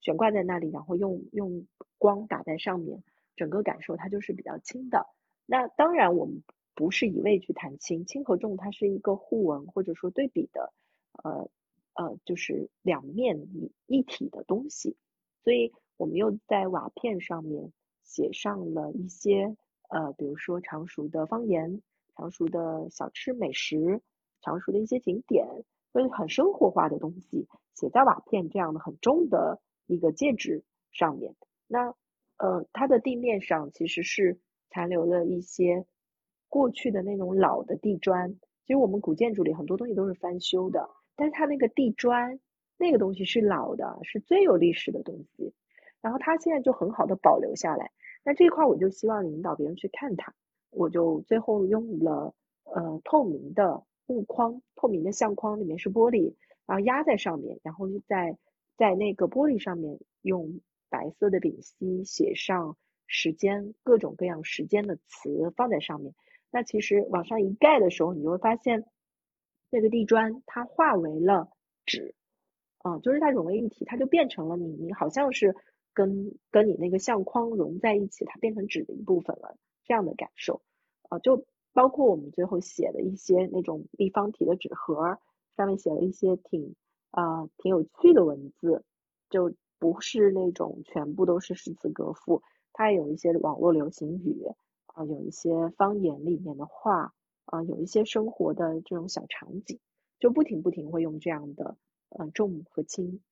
[0.00, 1.66] 悬挂在那里，然后用用
[1.98, 3.02] 光打在上面，
[3.36, 5.06] 整个感受它就是比较轻的。
[5.46, 6.42] 那当然我们
[6.74, 10.72] 不是一味去谈轻，轻和重它是一个互文或者说对比的，
[11.22, 11.50] 呃。
[11.94, 14.96] 呃，就是两面一一体的东西，
[15.42, 17.72] 所以我们又在瓦片上面
[18.04, 19.56] 写上了一些
[19.88, 21.82] 呃，比如说常熟的方言、
[22.16, 24.00] 常熟的小吃美食、
[24.42, 25.46] 常熟的一些景点，
[25.92, 31.34] 所以很生活化的东西写在瓦片这样的很重的一个介质上面。
[31.66, 31.94] 那
[32.36, 34.38] 呃，它的地面上其实是
[34.70, 35.86] 残留了一些
[36.48, 40.88] 过去的那种老的地砖，其实我们古建筑里很多东西都是翻修的。
[41.16, 42.38] 但是它那个地砖，
[42.76, 45.52] 那个东西是老的，是最有历史的东西，
[46.00, 47.90] 然后它现在就很好的保留下来。
[48.28, 50.34] 那这块我就希望引导别人去看它，
[50.68, 56.34] 我就最后用了呃透明的木框，透明的相框里面是玻璃，
[56.66, 58.36] 然后压在上面，然后就在
[58.76, 60.60] 在那个玻璃上面用
[60.90, 66.14] 白色的丙烯写上时间，各种各样时间的词放在上面。
[66.50, 68.84] 那其实往上一盖的时候，你就会发现。
[69.70, 71.50] 那个地砖它化为了
[71.84, 72.14] 纸，
[72.78, 75.54] 啊，就是它融为一体，它就变成了你，你好像是
[75.98, 80.62] 跟跟你那个相框融在一起，它变成纸的一部分了，这样的感受，
[81.08, 85.18] 啊，就包括我们最后写的一些那种立方体的纸盒，
[85.56, 86.76] 上面写了一些挺
[87.10, 88.84] 啊挺有趣的文字，
[89.28, 94.44] 就不是那种全部都是诗词歌赋，它也有一些网络流行语，
[94.86, 97.12] 啊，有一些方言里面的话。
[97.50, 99.80] 啊，有一些生活的这种小场景，
[100.18, 101.78] 就不停不停会用这样的
[102.10, 103.22] 呃重和轻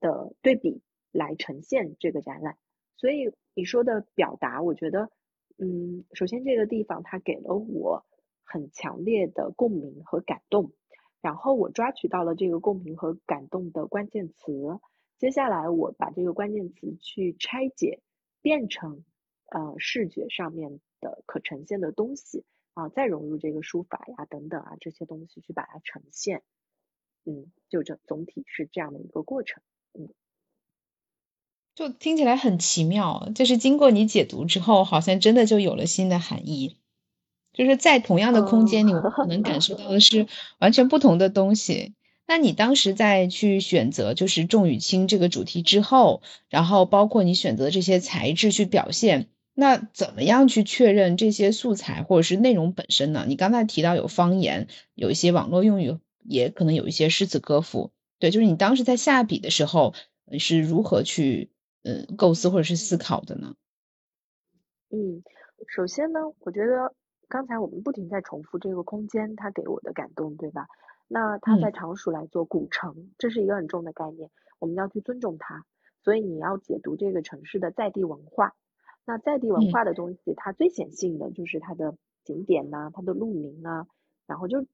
[0.00, 0.80] 的对比
[1.12, 2.56] 来呈现这个展览。
[2.96, 5.10] 所以你说的表达，我觉得，
[5.58, 8.04] 嗯，首先这个地方它给了我
[8.44, 10.72] 很强烈的共鸣和感动，
[11.20, 14.80] 然后我抓取到了这个共鸣和感动的关键词，
[15.18, 18.00] 接下来我把这个关键词去拆解，
[18.42, 19.04] 变成
[19.46, 22.44] 呃视觉上面的可呈现的东西。
[22.76, 26.42] 啊，再融入这个书法呀等等啊这些东西去把它呈现，
[27.24, 29.62] 嗯，就这总体是这样的一个过程，
[29.94, 30.12] 嗯，
[31.76, 36.78] 就听起来很奇妙，就是经过你解读之后，好像真的就有了新的含义，
[37.52, 40.26] 就是在同样的空间里，我可能感受到的是
[40.58, 41.92] 完全不同的东西。
[42.26, 49.28] 那你当时在去选择就是重与轻这个主题之后，然后包括你选择这些材质去表现。
[49.54, 53.26] 那怎么样去确认这些素材或者是内容本身呢？
[53.28, 57.90] 你刚才提到有方言，有一些网络用语，也可能有一些诗词歌赋。
[58.18, 59.94] 对，就是你当时在下笔的时候
[60.30, 61.50] 你是如何去
[61.82, 63.54] 呃构思或者是思考的呢？
[64.90, 65.22] 嗯，
[65.68, 66.94] 首先呢，我觉得
[67.28, 70.68] 刚才我们不停在重复这个空间它给我的感动，对吧？
[71.08, 75.64] 那它在常熟来做古城，这是一个很重的概念，我们要去尊重它。
[76.02, 78.54] 所以你要解读这个城市的在地文化。
[79.04, 83.86] 那在地文化的东西，它最显性的就是它的景点呐，它的路名啊，
[84.26, 84.66] 然后就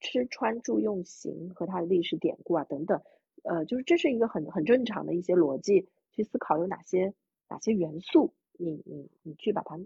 [0.00, 3.02] 吃穿住用行和它的历史典故啊等等，
[3.42, 5.88] 呃，就是这是一个很很正常的一些逻辑
[6.22, 7.14] 去思考有哪些
[7.48, 9.78] 哪些元素，你你你去把它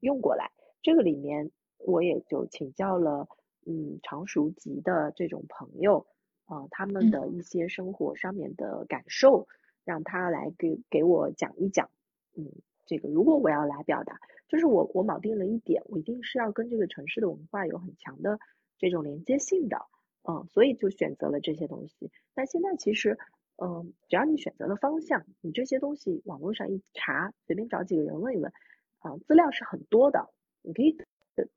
[0.00, 0.50] 用过来。
[0.82, 3.28] 这个里面我也就请教了
[3.66, 6.06] 嗯常熟籍的这种朋友
[6.46, 9.46] 啊，他们的一些生活上面的感受，
[9.84, 11.90] 让他来给给我讲一讲，
[12.36, 12.50] 嗯。
[12.84, 18.40] 这个如果我要来表达，就是我我铆定了一点，我一定是要跟这个城市的文化有很强的
[18.76, 19.86] 这种连接性的，
[20.28, 22.10] 嗯，所以就选择了这些东西。
[22.34, 23.18] 但现在其实，
[23.62, 28.52] 嗯，只要你选择了方向，你这些东西网络上一查，随便找几个人问一问，
[28.98, 30.30] 啊，资料是很多的，
[30.62, 30.98] 你可以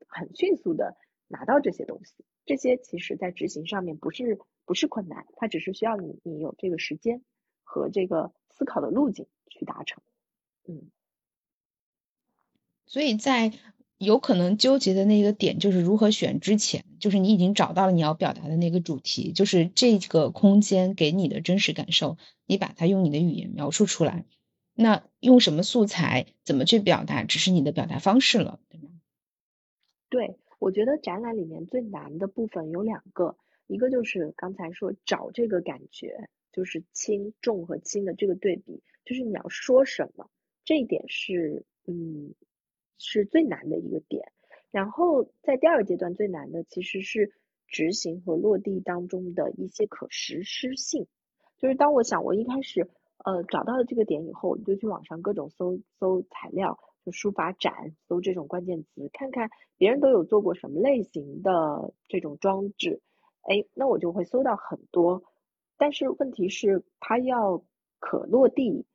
[0.08, 0.96] 很迅速的
[1.28, 2.24] 拿到这些东西。
[2.46, 7.24] 这些其实在执行上面不是不是困难，它只是需要你你有这个时间
[7.64, 10.04] 和这个思考的路径去达成，
[10.68, 10.92] 嗯。
[12.86, 13.52] 所以在
[14.06, 24.26] 有可能纠结的那个点，就是如何选之前，就是你已经找到了你要表达的那个主题，就是这个空间给你的真实感受，你把它用你的语言描述出来。
[24.76, 28.90] 那用什么素材，怎么去表达，只是你的表达方式了，对吗？
[30.10, 33.36] 对，我觉得展览里面最难的部分有两个，
[33.68, 40.30] 一个就是刚才说找这个感觉，就是轻重和轻的这个对比，就是你要说什么，
[40.64, 42.34] 这一点是嗯。
[42.98, 44.32] 是最难的一个点，
[44.72, 47.32] 然后在第二个阶段最难的其实是
[47.68, 51.08] 执行和落地当中的一些可实施性。
[51.58, 52.90] 就是当我想我一开始
[53.24, 63.02] 呃找到了这个点以后，我就去网上各种搜搜材料，就书法展搜这种关键词，看看别人都有做过什么类型的这种装置，
[63.42, 65.24] 哎，那我就会搜到很多。
[65.78, 67.64] 但是问题是它要
[68.00, 68.86] 可落地，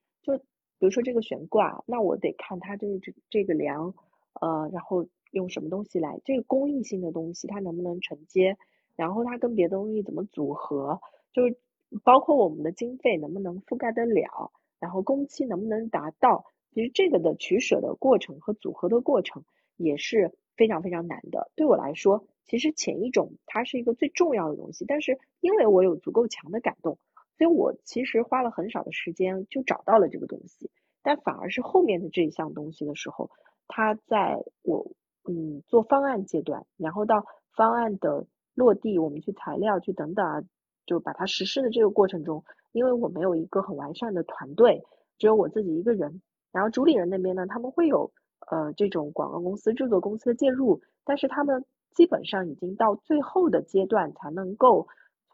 [0.81, 3.95] 比如说这个悬挂，那我得看它这这这个梁，
[4.41, 8.57] 呃，然后用什么东西来，这个工艺性的东西它能不能承接，
[8.97, 10.99] 然后它跟别的东西怎么组合，
[11.35, 11.59] 就是
[12.03, 19.45] 包括我们的经费能不能覆盖得了，然后工期能不能达到，其实这个的取舍的过程和组合的过程
[19.77, 21.51] 也是非常非常难的。
[21.57, 26.97] 对我来说，其实前一种它是一个最重要的东西，但是因为我有足够强的感动。
[27.41, 30.71] 所以我其实花了很少的时间就找到了这个东西，
[31.03, 33.31] 但反而是后面的这一项东西的时候，
[33.67, 34.93] 它在我
[35.27, 37.25] 嗯做方案阶段，然后到
[37.57, 40.43] 方案的落地，我们去材料去等等啊，
[40.85, 44.83] 就把它实施的这个过程中，因为我没有一个很完善的团队，
[45.17, 46.21] 只有我自己一个人，
[46.53, 48.13] 然后主理人那边呢，他们会有
[48.51, 54.89] 呃这种广告公司、制作公司的介入，但是他们基本上已经到最后的阶段才能够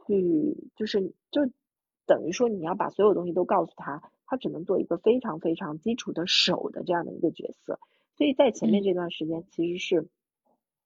[0.07, 1.51] 去就是就。
[2.07, 7.81] 等于说你要把所有东西都告诉他，他只能做一个非常非常基础的手的这样的一个角色。
[8.16, 10.09] 所以在前面这段时间，其实是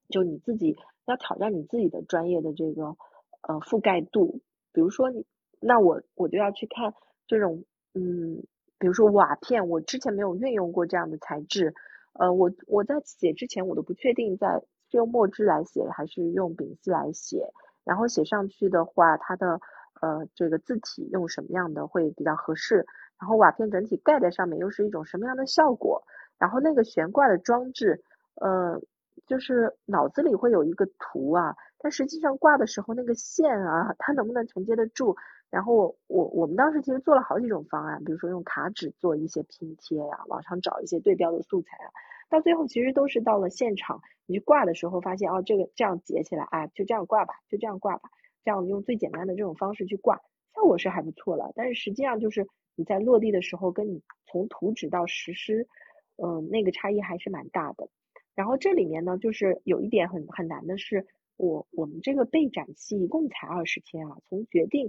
[0.08, 2.96] 就你自己要挑战你自己的专业的这个
[3.42, 4.40] 呃覆盖度。
[4.72, 5.26] 比如说你，
[5.60, 6.94] 那我我就要去看
[7.26, 8.42] 这种嗯，
[8.78, 11.74] 比如说瓦片，我之前没有运用过这样的材质，
[12.14, 17.52] 呃，我我在写之前我都不确定在是用墨汁来写还是用丙烯来写，
[17.84, 19.60] 然后写上去的话，它的。
[20.00, 22.86] 呃，这个字体用什么样的会比较合适？
[23.18, 26.02] 然后瓦片整体盖在上面又是一种什么样的效果？
[26.38, 28.02] 然后那个悬挂的装置，
[28.36, 28.80] 呃，
[29.26, 35.16] 就是脑子里会有一个图啊，但实际上挂的时候那个线啊，它能不能承接得住？
[35.50, 41.90] 然后我我们当时其实做了好几种方案，比如说用卡纸做一些拼贴呀，网上找一些对标的素材啊，
[42.30, 48.08] 到最后其实都是到了现场，你去挂的时候发现哦，这个这样结起来，哎，就这样挂吧，就这样挂吧。
[48.44, 50.16] 这样用最简单的这种方式去挂，
[50.54, 51.52] 效果是还不错了。
[51.54, 55.68] 但是实际上就是你在落地的时候，跟你从图纸到实施，
[56.16, 57.88] 嗯，那个差异还是蛮大的。
[58.34, 64.88] 然后这里面呢，就是有一点很很难的是，我我们这个备展期一共才二十天啊，从决定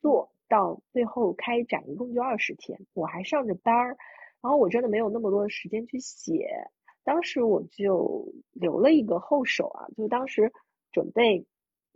[0.00, 3.96] 做到最后开展一共就二十天，我还上着班儿，
[4.40, 6.48] 然后我真的没有那么多的时间去写。
[7.04, 10.52] 当时我就留了一个后手啊，就当时
[10.92, 11.44] 准备。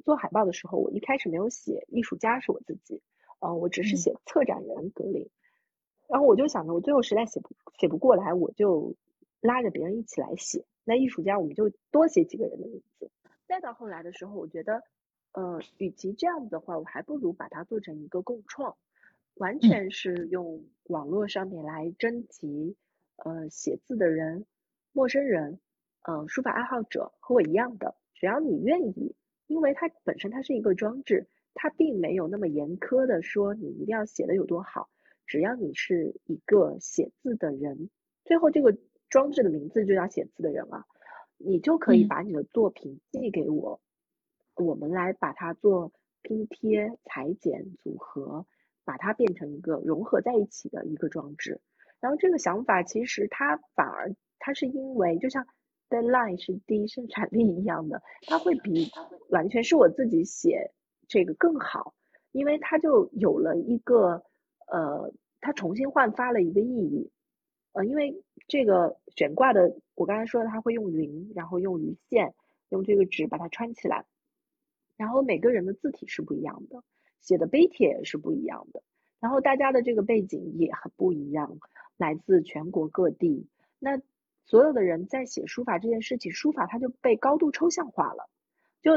[0.06, 3.02] 做海报的时候，我一开始没有写艺术家是我自己，
[3.40, 5.28] 呃，我只是写策展人格林，
[6.08, 8.94] 然后我就想着，我最后实在写不写不过来，我就
[9.40, 10.64] 拉着别人一起来写。
[10.84, 13.10] 那艺术家我们就多写几个人的名字。
[13.48, 14.84] 再到后来的时候，我觉得，
[15.32, 18.76] 呃，与其这样子的话，我还不如把它做成一个共创。
[19.34, 22.74] 完全是用网络上面来征集
[23.16, 24.46] 呃写字的人、
[24.92, 25.60] 陌生人、
[26.08, 29.14] 嗯书法爱好者和我一样的，只要你愿意，
[29.46, 34.88] 因为它本身它是一个装置，它并没有那么严苛的说你一定要写的有多好，
[35.26, 37.90] 只要你是一个写字的人，
[38.24, 38.76] 最后这个
[39.08, 40.84] 装置的名字就叫写字的人啊，
[41.36, 43.80] 你就可以把你的作品寄给我，
[44.54, 45.92] 我们来把它做
[46.22, 48.46] 拼贴、裁剪、组合。
[48.86, 51.60] 把它变成一个融合在一起的一个装置，
[51.98, 55.44] 然后这个想法其实它反而它是因为就像
[55.88, 58.90] deadline 是第一生产力一样的，它会比
[59.30, 60.72] 完全是我自己写
[61.08, 61.94] 这个更好，
[62.32, 64.22] 因为它就有了一个
[64.66, 67.10] 呃，它重新焕发了一个意义，
[67.72, 72.34] 呃，因为这个悬挂的我刚才说的，它会用云，然后用鱼线，
[72.68, 74.04] 用这个纸把它穿起来，
[74.96, 76.82] 然后每个人的字体是不一样的。
[77.20, 78.82] 写的碑帖也是不一样的，
[79.18, 81.58] 然后大家的这个背景也很不一样，
[81.96, 83.48] 来自全国各地。
[83.80, 84.00] 那
[84.46, 88.30] 所有的人在写书法这件事情，书法它就被高度抽象化了。
[88.80, 88.96] 就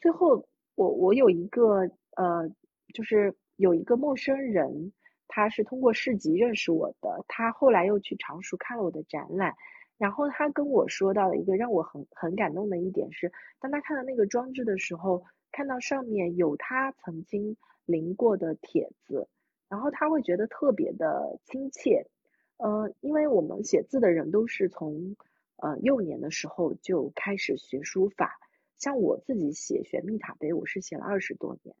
[0.00, 2.50] 最后，我我有一个呃，
[2.92, 4.92] 就是有一个陌生人，
[5.28, 9.54] 他是通过市集认识我的，他后来又去常熟看了我的展览，
[9.96, 15.24] 然后他跟我说到了一个让我很很感动的一点是，当他看到那个装置的时候。
[15.54, 19.28] 看到上面有他曾经临过的帖子，
[19.68, 22.06] 然后他会觉得特别的亲切，
[22.62, 25.16] 呃，因为我们写字的人都是从
[25.56, 28.38] 呃幼年的时候就开始学书法，
[28.78, 31.74] 像我自己写玄秘塔碑，我是写了二十多年，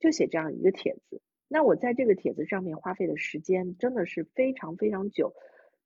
[0.00, 5.32] 就写这样一个帖子，那我在这个帖子上面花费的时间真的是非常非常久，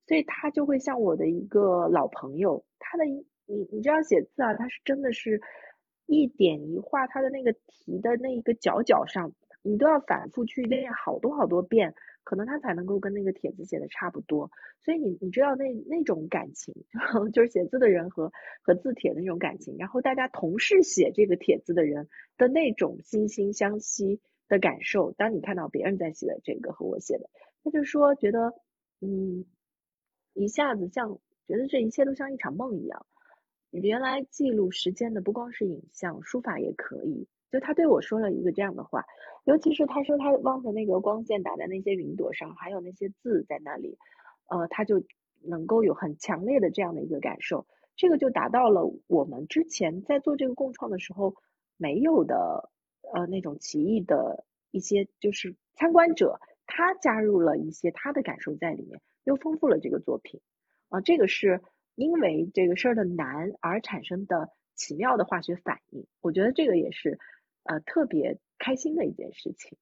[0.06, 3.24] 所以他就会像我的一个老朋友，他的你
[3.70, 5.40] 你知道写字啊，他是真的是。
[6.12, 9.32] 一点一画，它的那个题的那一个角角上，
[9.62, 14.50] 你都要反复去练好多好多遍，可能他才能够跟那个帖子写的差不多。
[14.80, 16.74] 所以你你知道那那种感情，
[17.32, 25.12] 就是写字的人和和字帖的那种感情，然后大家同事写这个帖子的人的那种惺惺相惜的感受。
[25.12, 27.28] 当你看到别人在写的这个和我写的，
[27.64, 28.54] 他就说觉得
[29.00, 29.44] 嗯，
[30.34, 33.06] 一下子像觉得这一切都像一场梦一样。
[33.70, 37.28] 原来记录时间的不光是影像，书法也可以。
[37.50, 39.04] 就他对我说了一个这样的话，
[39.44, 43.98] 尤其是他说他望着那个光线打在那些云朵上，还有那些字在那里，
[44.48, 45.02] 呃，他就
[45.42, 47.66] 能够有很强烈的这样的一个感受。
[47.96, 51.34] 这个就达到了我们之前在做这个共创的时候
[51.76, 52.70] 没有的，
[53.12, 60.40] 呃，那种奇异的一些，就是参观者他加入了一些他的感受在里面，又丰富了这个作品。
[60.88, 61.60] 啊，这个是。
[61.96, 67.18] 因为这个事儿的难而产生的奇妙的化学反应，我觉得这个也是
[67.64, 69.76] 呃特别开心的一件事情。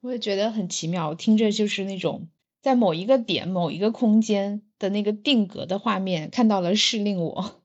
[0.00, 2.28] 我也觉得很奇妙，听着就是那种
[2.60, 7.62] 在某一个点、某一个空间的那个定格的画面，看到了是令我。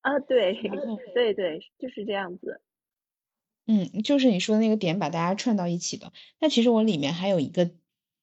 [0.00, 0.54] 啊，对，
[1.14, 2.60] 对对，就是这样子。
[3.66, 6.12] 嗯，就是你说的那个点，把大家串到一起的。
[6.38, 7.72] 那其实我里面还有一个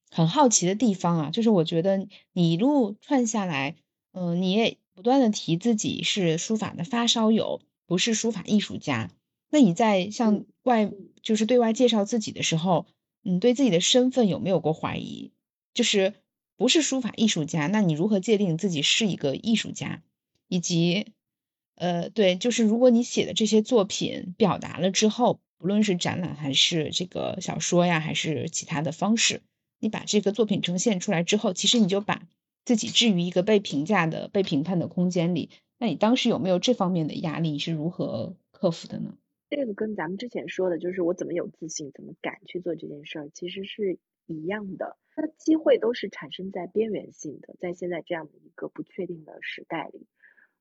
[0.10, 3.76] 很好奇的地方啊，就是我觉得你一路串下来。
[4.14, 9.10] 嗯，你也不断的提自己是书法的发烧友，不是书法艺术家。
[9.54, 10.92] 那你在向外
[11.22, 12.88] 就是对外介绍自己的时候，
[13.22, 15.32] 你对自己的身份有没有过怀疑？
[15.76, 16.16] 就是
[16.58, 20.02] 不是书法艺术家，那你如何界定自己是一个艺术家？
[20.48, 21.06] 以及，
[21.76, 29.44] 呃，对，就是如果你写的这些作品表达了之后，不论是展览还是这个小说呀，还是其他的方式，
[29.80, 32.28] 你把这个作品呈现出来之后，其实你就把。
[32.66, 35.50] 自己置于一个被评价的、被评判的空间里，
[35.80, 37.52] 那你当时有没有这方面的压力？
[37.52, 39.16] 你是如何克服的呢？
[39.56, 44.98] 这个跟咱们之前说的，就是我怎么有自信，怎么敢去做这件事儿，其实是一样的。
[45.16, 50.08] 那机会都是产生在边缘性的，在现在这样的一个不确定的时代里，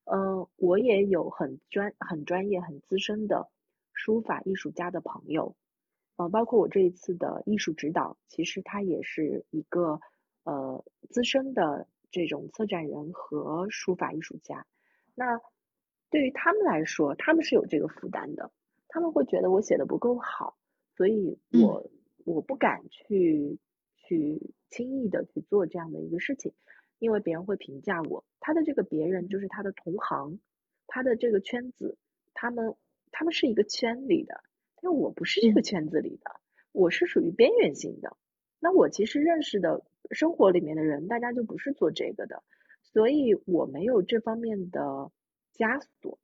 [0.04, 3.48] 嗯，我也有很专、很专业、很资深的
[3.94, 5.56] 书法艺术家的朋友，
[6.16, 10.00] 呃，包括我这一次的艺术指导，其实他也是一个
[10.44, 11.88] 呃资深的。
[12.14, 14.66] 这种策展人和书法艺术家，
[15.14, 15.40] 那
[16.10, 18.52] 对于他们来说，他们是有这个负担的。
[18.92, 20.58] 他们会觉得我写的不够好，
[20.96, 21.90] 所以我
[22.26, 23.58] 我不敢去
[23.96, 26.52] 去轻易的去做这样的一个事情，
[26.98, 28.22] 因为别人会评价我。
[28.38, 30.38] 他的这个别人就是他的同行，
[30.86, 31.96] 他的这个圈子，
[32.34, 32.76] 他们
[33.10, 34.42] 他们是一个圈里的，
[34.82, 36.36] 但我不是这个圈子里的，
[36.72, 38.16] 我是属于边缘性的。
[38.60, 39.82] 那我其实认识的。
[40.10, 42.42] 生活里面的人，大家就不是做这个的，
[42.82, 45.10] 所以我没有这方面的
[45.56, 46.18] 枷锁。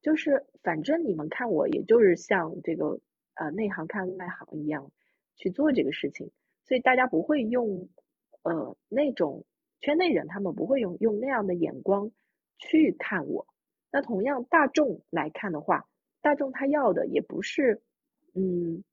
[0.00, 3.00] 就是反正你们看我，也就是像这个
[3.34, 4.90] 呃内行看外行一样，
[5.36, 6.30] 去做这个事情，
[6.64, 7.88] 所以大家不会用
[8.42, 9.44] 呃那种
[9.80, 12.10] 圈内人，他们不会用用那样的眼光
[12.58, 13.46] 去看我。
[13.90, 15.88] 那同样大众来看的话，
[16.20, 17.82] 大众他要的也不是
[18.34, 18.84] 嗯，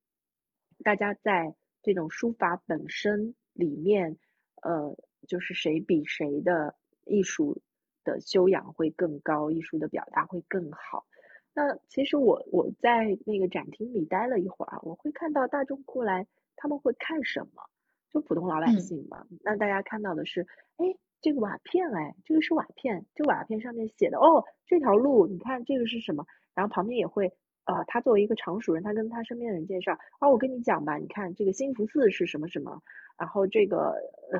[0.83, 1.53] 大家在
[1.83, 4.17] 这种书法本身里面，
[4.61, 4.97] 呃，
[5.27, 7.61] 就是谁比谁的艺术
[8.05, 11.05] 的修养会更高，艺术的表达会更好。
[11.53, 17.63] 那其实我我在那个展厅里待了一会儿，我会看到大众过来，他们会看什么？
[18.11, 19.25] 就普通老百姓嘛。
[19.43, 20.47] 那大家看到的是，
[20.77, 20.85] 哎，
[21.21, 26.25] 这个瓦片，哎，这个是瓦片，这瓦片上面写的，哦，这条路，你看这个是什么？
[26.53, 27.33] 然后旁边也会，
[27.65, 32.81] 呃，他作为一个常熟人，他跟他身边的人介绍，啊，我跟你讲吧，你看这个兴福寺是什么什么，
[33.17, 33.95] 然后这个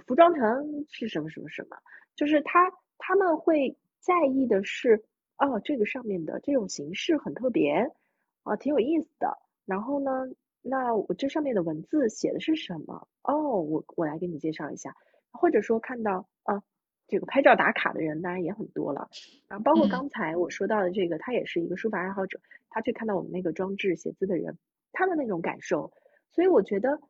[0.06, 1.78] 服装城是什么什么什么，
[2.16, 5.04] 就是他他们会在意的是。
[5.38, 7.92] 哦，这个上面的这种形式很特别，
[8.44, 9.38] 啊，挺有意思的。
[9.66, 10.30] 然后呢，
[10.62, 13.10] 那我这上面的文字写的是什么？
[13.22, 14.96] 哦，我我来给你介绍一下。
[15.34, 16.64] 或者说看到啊，
[17.10, 19.10] 这个拍照打卡的人当然也很多了。
[19.50, 22.40] 啊，包括刚才我说到的这个，他也是一个书法爱好者，
[22.70, 24.58] 他去看到我们那个装置写字的人，
[24.94, 25.92] 他的那种感受。
[26.32, 27.02] 所以我觉得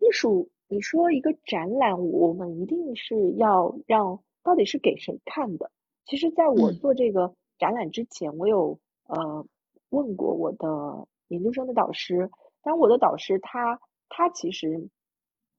[0.00, 5.70] 艺术，你说一个展览，我们一定是要让到底是给谁看的？
[6.06, 7.34] 其实，在我做这个。
[7.58, 8.78] 展览之前，我有
[9.08, 9.44] 呃
[9.90, 12.30] 问过我的研究生的导师，
[12.62, 14.88] 但我的导师他他其实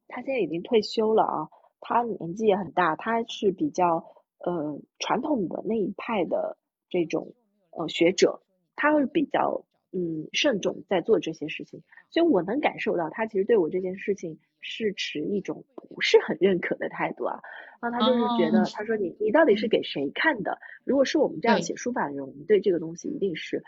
[0.07, 1.49] 他现在已经退休了啊，
[1.81, 4.05] 他年纪也很大，他是比较
[4.37, 7.33] 呃传统的那一派的这种
[7.71, 8.41] 呃学者，
[8.77, 17.41] 他会比较嗯慎重在做这些事情，所以我能感受到他其实对我这件事情是持一种不是很认可的态度啊。
[17.81, 20.59] 然后他就是觉得，他说你你到底是给谁看的？
[20.83, 23.63] 如果是我们这样写书法的人，我们对这个东西一定是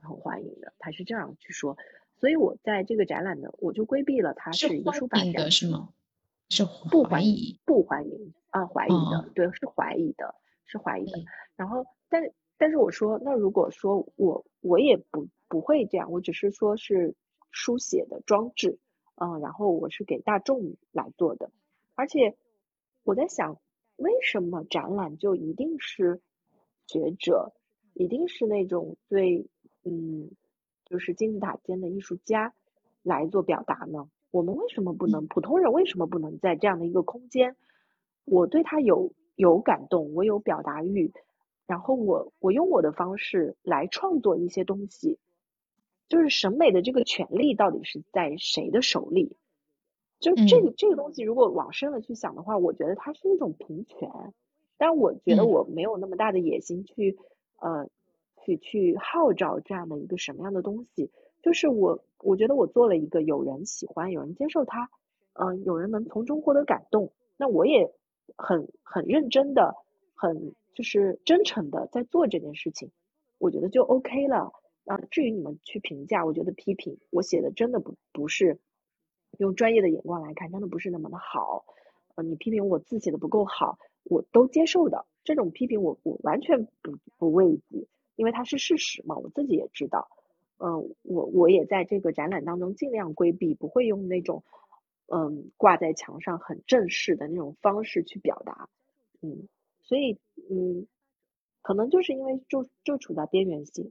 [0.00, 0.72] 很欢迎的。
[0.78, 1.76] 他是这样去说，
[2.20, 5.90] 所以我在这个展览的，我就规避了他是一个书法展，是吗？
[6.48, 11.18] 是不怀疑，不欢迎啊，怀疑的，对，是怀疑的，是怀疑的。
[11.56, 12.22] 然后，但
[12.58, 17.14] 但是我说，那如果说我我也不不会这样，我只是说是
[17.50, 18.78] 书写的装置，
[19.14, 21.50] 嗯，然后我是给大众来做的，
[21.94, 22.36] 而且。
[23.04, 23.58] 我在想，
[23.96, 26.20] 为什么展览就一定是
[26.86, 27.54] 学者，
[27.94, 29.46] 一定是那种最
[29.82, 30.30] 嗯，
[30.84, 32.52] 就是金字塔尖的艺术家
[33.02, 34.10] 来做表达呢？
[34.30, 35.26] 我们为什么不能？
[35.26, 37.56] 普通人为什么不能在这样的一个空间？
[38.26, 41.10] 我对他有有感动，我有表达欲，
[41.68, 45.18] 然后我我用我的方式来创作一些东西，
[46.08, 49.36] 就是审美的这个权利到底是在谁的手里？
[50.18, 54.10] 就这个这个东西，如果往深了去想的话，我觉得它是一种平权。
[54.78, 57.18] 但我觉得我没有那么大的野心去
[57.60, 57.88] 呃
[58.44, 61.10] 去去号召这样的一个什么样的东西。
[61.42, 64.90] 就是我我觉得我做了一个有人喜欢、有人接受它，
[65.34, 67.12] 嗯，有人能从中获得感动。
[67.36, 67.92] 那我也
[68.36, 69.74] 很很认真的、
[70.14, 72.92] 很就是真诚的在做这件事情，
[73.38, 74.52] 我觉得就 OK 了。
[74.84, 78.60] 啊，至于你们去评价，我觉得批评我写的真的不不是。
[79.38, 81.64] 用专业的眼光来看，真的不是那么的好。
[82.14, 85.04] 呃，你批评我字写的不够好，我都接受的。
[85.24, 90.08] 这种批评我我完全不不畏惧，因为它是事实嘛，我自己也知道。
[90.58, 94.44] 嗯，我我也在这个展览当中尽量规避，不会用那种
[95.08, 98.68] 嗯挂在墙上很正式的那种方式去表达。
[99.20, 99.48] 嗯，
[99.88, 100.18] 所以
[100.50, 100.86] 嗯，
[101.62, 103.90] 可能就是因为就就处在边缘性，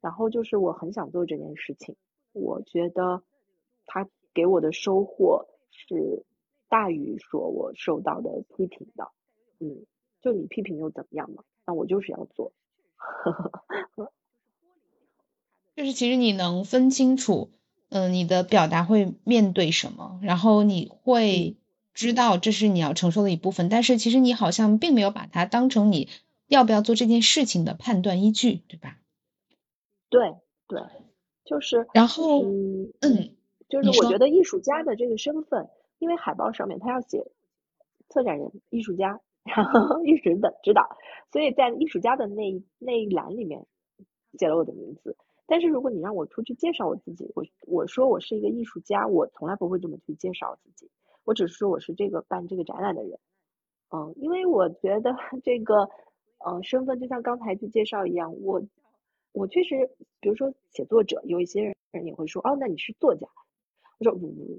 [0.00, 1.94] 然后就是我很想做这件事情，
[2.32, 3.22] 我觉得
[3.86, 4.08] 他。
[4.34, 6.24] 给我的收获是
[6.68, 9.12] 大于说我受到的批评的，
[9.60, 9.86] 嗯，
[10.22, 11.44] 就你批评又怎么样嘛？
[11.64, 12.52] 那我就是要做，
[15.76, 17.52] 就是其实你能分清楚，
[17.90, 21.56] 嗯，你的表达会面对什么，然后你会
[21.94, 26.08] 知道这是你要承受的一部分，但是其实你好像并没有把它当成你
[26.48, 28.98] 要不要做这件事情的判断依据，对吧？
[30.10, 30.34] 对
[30.68, 30.80] 对，
[31.44, 33.36] 就是，然后嗯。
[33.66, 35.68] 就是我觉得艺术家的这个身份，
[35.98, 37.26] 因为海报上面他要写
[38.08, 40.96] 策展人、艺术家， 然后艺术的指导，
[41.32, 43.66] 所以在艺术家的那那一栏里面
[44.38, 45.16] 写了我的名字。
[45.46, 50.90] 但是如果你让我出去介绍我自己，我我说我是一个艺术家，我从来不会这么去介绍自己。
[51.24, 53.18] 我只是说我是这个办这个展览的人，
[53.90, 55.88] 嗯，因为我觉得 这个
[56.46, 58.62] 嗯身份就像刚才去介绍一样，我
[59.32, 63.26] 我确实，比如说写作者，有一些人也会说，哦，那你是作家。
[63.98, 64.12] 我说，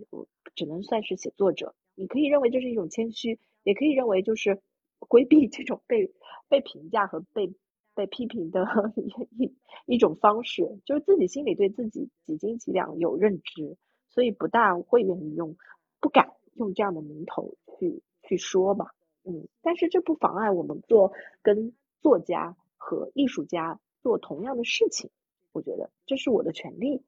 [0.10, 1.76] 我只能算是写作者。
[1.94, 4.62] 你可以认为这是一种谦虚，也可以认为就是
[4.98, 6.12] 规避这种被
[6.50, 7.54] 被评价和被
[7.94, 8.66] 被批评的
[9.38, 9.54] 一
[9.86, 13.78] 一种方式，就是自己心里对自己几斤几两有认知。
[14.10, 15.58] 所以不大会愿意用，
[16.00, 18.88] 不敢用这样的名头去去说吧。
[19.24, 25.10] 嗯，但是这不妨碍我们做跟作家和艺术家做同样的事情，
[25.52, 27.02] 我觉得这是我的权利。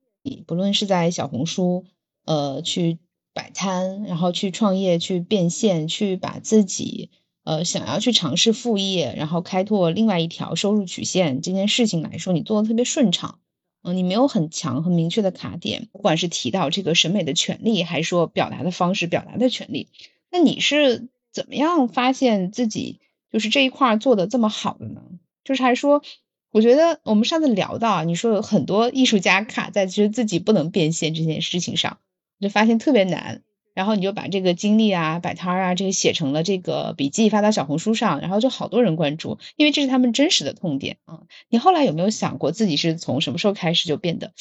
[0.45, 1.85] 不论是在小红书，
[2.25, 2.99] 呃，去
[3.33, 7.09] 摆摊，然后去创业，去变现，去把自己。
[7.43, 13.39] 呃，想要去尝试副业，然后开拓另外一条收入曲线这件事情来说，你做的特别顺畅。
[13.87, 19.87] 嗯，你没有很强很明确的卡点，不管是提到这个审美的权利，还是说表达的方式、表达的权利，
[20.29, 22.99] 那你是怎么样发现自己
[23.31, 25.01] 就是这一块做的这么好的呢？
[25.45, 26.03] 就是还说，
[26.51, 31.99] 我觉得我们上次聊到，你说有很多艺术家卡在其实自己不能变现这件事情上，
[32.41, 33.41] 就发现特别难。
[33.77, 41.27] 然后你就把这个经历啊、摆摊儿啊，这个写成了这个笔记，发到小红书上，然后就好多人关注，因为这是他们真实的痛点啊。
[41.47, 44.33] 你后来有没有想过自己是从什么时候开始就变得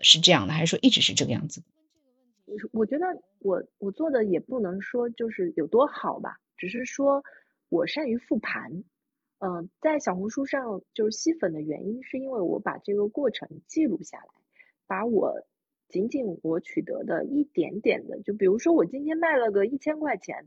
[0.00, 1.64] 是这样的，还是说一直是这个样子？
[2.70, 3.04] 我觉得
[3.40, 7.24] 我我做的也不能说就是有多好吧，只是说
[7.70, 8.84] 我善于复盘。
[9.40, 14.28] 嗯，在小红书上就是吸粉的原因，是因为我把这个过程记录下来，
[14.86, 15.44] 把我。
[15.88, 20.46] 仅仅我取得的一点点的，就比如说我今天卖了个一千块钱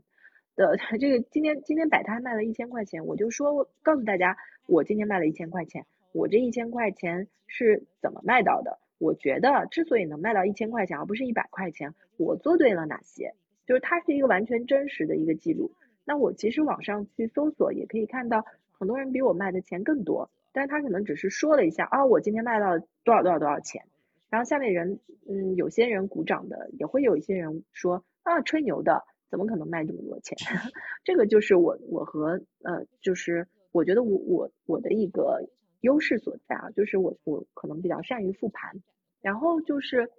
[0.56, 4.36] 的 这个，今天今天摆摊卖了一千块钱，我就说告诉大家，
[4.66, 8.78] 我今天卖了一千块钱，我这一千块钱是怎么卖到的？
[8.98, 13.32] 我觉得之所以能卖到一千块钱而不是一百块钱，我做对了哪些？
[13.64, 15.70] 就是它是一个完全真实的一个记录。
[16.04, 23.84] 那我其实网上去搜索也可以看到，很多人比我卖的钱更多，但他可能只是说了一下啊，我今天卖到多少多少多少钱。
[24.30, 30.36] 然后下面人，嗯，有些人鼓掌的，也会有一些人说啊，吹牛的，怎么可能卖这么多钱？
[31.04, 35.48] 这个就是我我和呃，就是我觉得我我我的一个
[35.80, 38.82] 优势所在啊，就是我我可能比较善于复盘。
[39.20, 40.10] 然后就是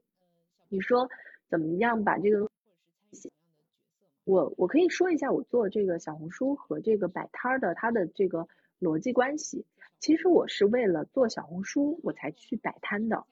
[0.70, 1.10] 你说
[1.47, 2.49] 怎么样把这个，
[4.24, 8.47] 我我可以说一下我做这个小红书和这个摆摊的它的这个
[8.80, 9.66] 逻辑关系。
[9.99, 13.24] 其实我是为了做小红书我才去摆摊的。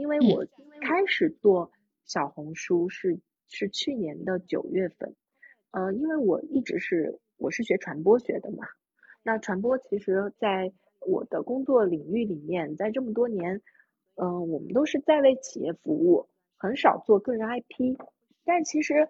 [0.00, 0.46] 因为我
[0.80, 1.70] 开始做
[2.06, 5.14] 小红书是是去年的九月份，
[5.72, 8.64] 呃，因为我一直是我是学传播学的嘛，
[9.22, 10.72] 那传播其实在
[11.06, 13.60] 我的工作领域里面，在这么多年，
[14.14, 17.98] 嗯，我们都是在为企业服务，很少做个人 IP，
[18.46, 19.06] 但其实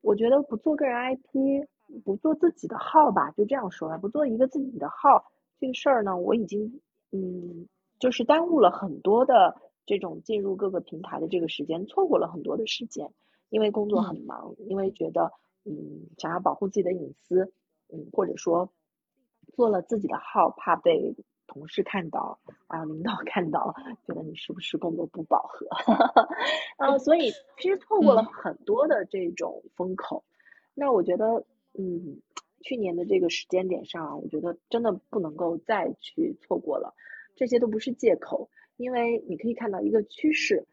[0.00, 1.66] 我觉得不做个人 IP，
[2.04, 6.80] 不做自己的号吧，就这样说吧，不做一个自己的号这个事儿呢，我已经
[7.10, 7.66] 嗯，
[7.98, 9.56] 就是耽误了很多的。
[9.88, 13.10] 这种进入各个平台的这个时间，错过了很多的时间，
[13.48, 15.32] 因为工作很忙，因为觉得
[15.64, 17.54] 嗯想要保护自己的隐私，
[17.90, 18.70] 嗯或者说
[19.54, 21.16] 做了自己的号，怕被
[21.46, 23.74] 同事看到啊领导 看到，
[24.06, 25.66] 觉得你是不是工作不饱和，
[26.76, 30.22] 啊所以其实错过了很多的这种风口。
[30.74, 32.20] 那我觉得嗯
[32.60, 36.94] 去年的这个时间点上，我觉得真的不能够再去错过了，
[37.36, 38.50] 这些都不是借口。
[38.78, 40.64] 因为你可以看到一个趋势，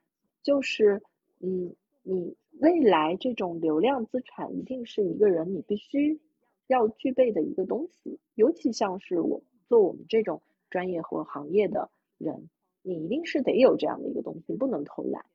[0.43, 1.01] 就是，
[1.39, 6.21] 嗯，你未来这种流量资产一定是一个人你必须
[6.67, 11.89] 要具备的一个东西，尤其像是我做我们这种专业或行业的
[12.19, 12.47] 人，
[12.83, 15.25] 你一定是得有这样的一个东西，不能偷懒。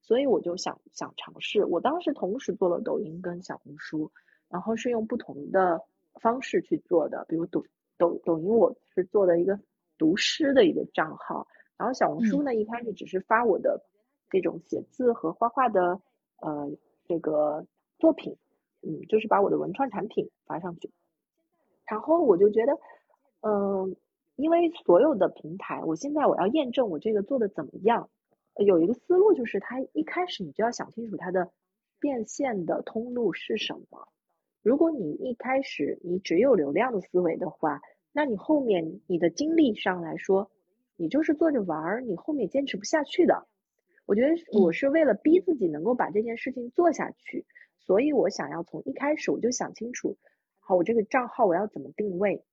[0.00, 4.10] 所以我就想想尝试，我当时同时做了抖音跟小红书，
[4.48, 5.82] 然后是用不同的
[6.22, 7.64] 方式去做的，比如抖
[7.98, 9.60] 抖抖音我是做的一个
[9.98, 11.46] 读诗的一个账号。
[11.76, 13.82] 然后小红书呢，一开始只是发我的
[14.30, 16.00] 这种写字和画画的
[16.40, 16.70] 呃
[17.04, 17.66] 这个
[17.98, 18.36] 作品，
[18.80, 20.92] 嗯，就是把我的文创产品发上去。
[21.84, 22.78] 然后我就觉得，
[23.40, 23.96] 嗯，
[24.36, 28.08] 因为所有的平台，我现在我要验证我这个做的怎么样，
[28.54, 31.50] 有一个思路就是，它一开始你就要想清楚它的
[31.98, 34.08] 变现的通路是什么。
[34.62, 37.80] 如果你一开始你只有流量的思维的话，
[38.12, 40.52] 那你后面你的精力上来说。
[40.96, 43.46] 你就是做着玩儿，你后面坚持不下去的。
[44.06, 47.46] 我觉得我是为了逼自己能够把这件事情做下去，
[47.78, 50.18] 所以我想要从一开始我就想清楚，
[50.60, 52.44] 好，我这个账号我要怎么定位，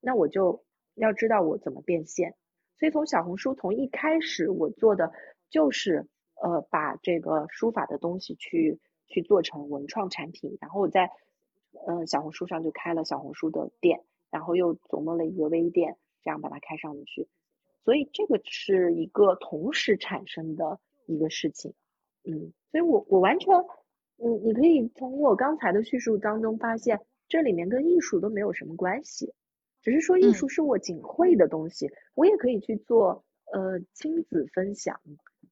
[0.00, 0.64] 那我就
[0.94, 2.34] 要知道我怎么变现。
[2.78, 5.12] 所以从小红书从一开始我做的
[5.50, 6.08] 就是
[6.42, 11.10] 呃把这个书法的东西去去做成文创产品，然后我在
[11.86, 17.28] 嗯小红书上就开了小红书的店，然后又琢磨了一个微店，这样把它开上去。
[17.86, 21.72] 所以这个是一个同时产生的一个事情，
[22.24, 23.54] 嗯，所以我我完全，
[24.18, 29.32] 嗯，你可以从我刚才的叙述当中发现，这里面跟艺术都没有什么关系，
[29.82, 35.00] 只是说艺术是我仅会的东西，我也可以去做，呃，亲子分享，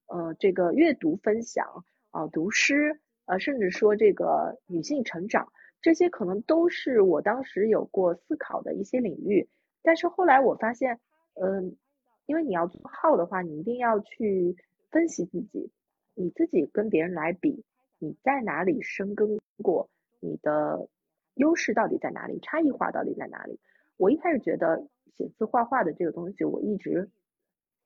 [0.07, 9.47] 呃，这个阅读分享，啊读诗，呃，甚至说这个女性成长，这些可能都是我当时有过思考的一些领域。
[9.81, 10.99] 但是后来我发现，
[11.35, 11.77] 嗯，
[12.25, 14.55] 因为你要做号的话，你一定要去
[14.91, 15.71] 分析自己，
[16.13, 17.63] 你自己跟别人来比，
[17.99, 20.87] 你在哪里深耕过，你的
[21.35, 23.59] 优势到底在哪里，差异化到底在哪里？
[23.97, 27.09] 我一开始觉得写字画画的这个东西，我一直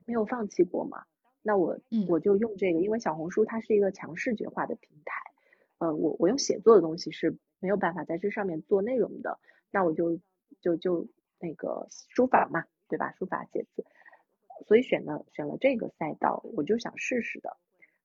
[0.06, 1.04] 没有放弃过嘛。
[1.42, 5.22] 那我我就用这个，因为小红书它是一个强视觉化的平台，
[5.78, 9.40] 呃，我我用写作的东西是没有办法在这上面做内容的，
[9.72, 10.20] 那我就
[10.60, 11.08] 就就
[11.40, 13.14] 那个书法嘛，对吧？
[13.14, 13.86] 书法写字，
[14.68, 17.58] 所以选了选了这个赛道，我就想试试的。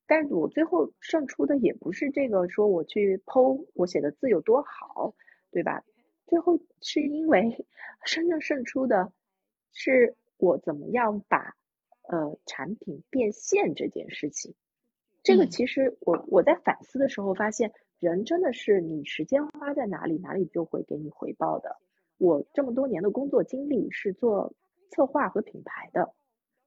[0.06, 5.14] 但是我最后胜出的也不是这个，说我去剖我写的字有多好，
[5.50, 5.82] 对吧？
[6.26, 7.66] 最后是因为
[8.04, 9.12] 真正胜出的
[9.72, 11.54] 是我怎么样把
[12.02, 14.54] 呃产品变现这件事情。
[15.22, 21.78] 这个其实我我在反思的时候发现，人真的是你时间花在哪里，哪里就会给你回报的。
[22.18, 24.54] 我这么多年的工作经历是做
[24.90, 26.12] 策划和品牌的，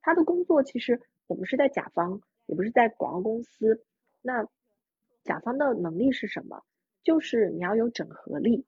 [0.07, 2.21] 他的工作其实我们是在甲方。
[2.49, 3.83] 也不是在广告公司，
[4.21, 4.47] 那
[5.25, 6.63] 甲方的能力是什么？
[7.03, 8.63] 就是你要有整合力，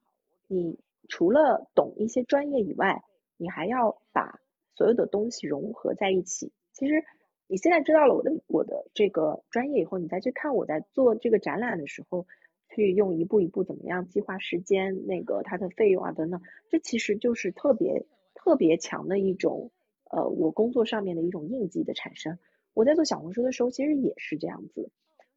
[0.48, 0.78] 你
[1.08, 3.02] 除了懂一些专业以外，
[3.38, 4.42] 你还要把
[4.76, 6.52] 所有的东西融合在一起。
[6.74, 7.06] 其实
[7.48, 12.28] 你现在知道了我的我的这个专业以后，你再去看我在做这个展览的时候，
[12.68, 19.72] 去用一步一步怎么样计划时间，那个它的费用啊等等，这其实就是特别特别强的一种
[20.10, 22.38] 呃我工作上面的一种印记的产生。
[22.74, 24.92] 我在做小红书的时候，其实也是这样子，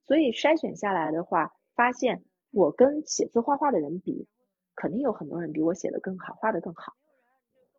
[0.04, 4.26] 所以筛选下来的话，发现我跟写字画画的人比，
[4.74, 6.94] 肯定有很多人比我写的更好，画的更好。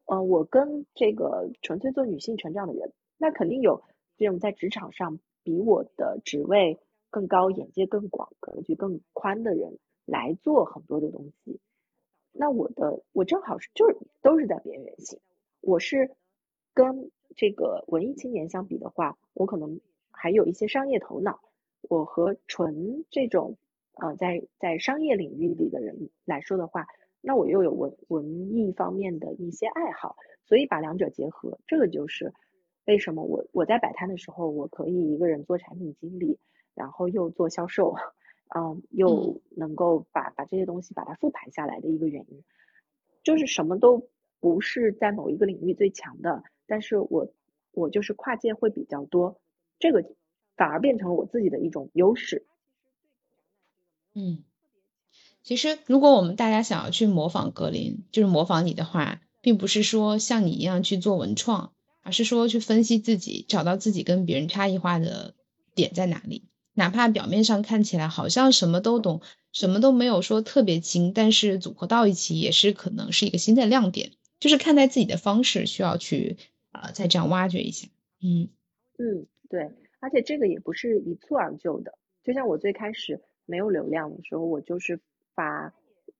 [0.05, 3.83] 呃，我跟这个纯粹做女性成长的人，那肯定有
[4.17, 6.79] 这种在职场上比我的职位
[7.09, 11.61] 更高、眼界更广、格局更宽的人来做很多的东西。
[12.33, 15.19] 那我的我正好是就是都是在边缘性，
[15.61, 16.11] 我是
[16.73, 17.11] 跟。
[17.35, 21.39] 这个文艺青年相比的话，我可能还有一些商业头脑。
[21.81, 23.57] 我和纯这种
[23.95, 26.85] 呃在在商业领域里的人来说的话，
[27.21, 30.15] 那我又有文文艺方面的一些爱好，
[30.45, 32.31] 所以把两者结合，这个就是
[32.85, 36.37] 为什么我我在摆摊的时候，我可以一个人做产品经理，
[36.75, 37.95] 然后又做销售，
[38.55, 42.43] 嗯，又能够把把这些东西把它复盘下来的一个原因，
[43.23, 44.07] 就是什么都
[44.39, 46.43] 不是在某一个领域最强的。
[46.67, 47.31] 但是我
[47.71, 49.39] 我就是跨界会比较多，
[49.79, 50.03] 这个
[50.55, 52.45] 反而变成了我自己的一种优势。
[54.13, 54.43] 嗯，
[55.41, 65.33] 其实如果我们大家想要去模仿格林，就是模仿你的话，并不是说像你一样去做文创，而是说去分析自己，找到自己跟别人差异化的
[65.73, 66.43] 点在哪里。
[66.75, 74.11] 哪怕表面上看起来好像什么都懂，什么都没有说特别精，但是组合到一起也是可能是一个新的亮点。
[74.39, 76.37] 就是看待自己的方式需要去。
[76.73, 77.87] 啊，再这样挖掘一下，
[78.21, 78.49] 嗯
[78.97, 84.99] 嗯，对，而且这个也不是一蹴而就的，就像我最开始没有流量的时候，我就是
[85.35, 85.73] 发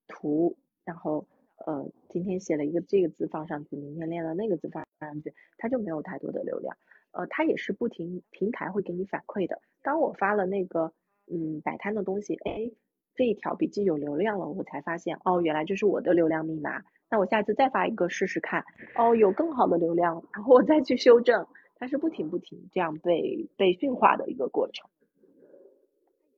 [0.08, 1.28] 图，然后
[1.66, 6.78] 呃，今天写了一个这个字放上去，明天练了那个字放上去，它就没有太多的流量，
[7.12, 9.60] 呃，它也是不停平台会给你反馈的。
[9.82, 10.93] 当我发了那个
[11.26, 12.72] 嗯摆摊的东西，哎，
[13.16, 16.84] 这一条笔记有流量了，我才发现哦，原来这是我的流量密码。
[17.14, 21.45] 那我下次再发一个试试看，哦，有更好的流量，然后我再去修正，
[21.76, 24.89] 它是不停不停这样被被驯化的一个过程。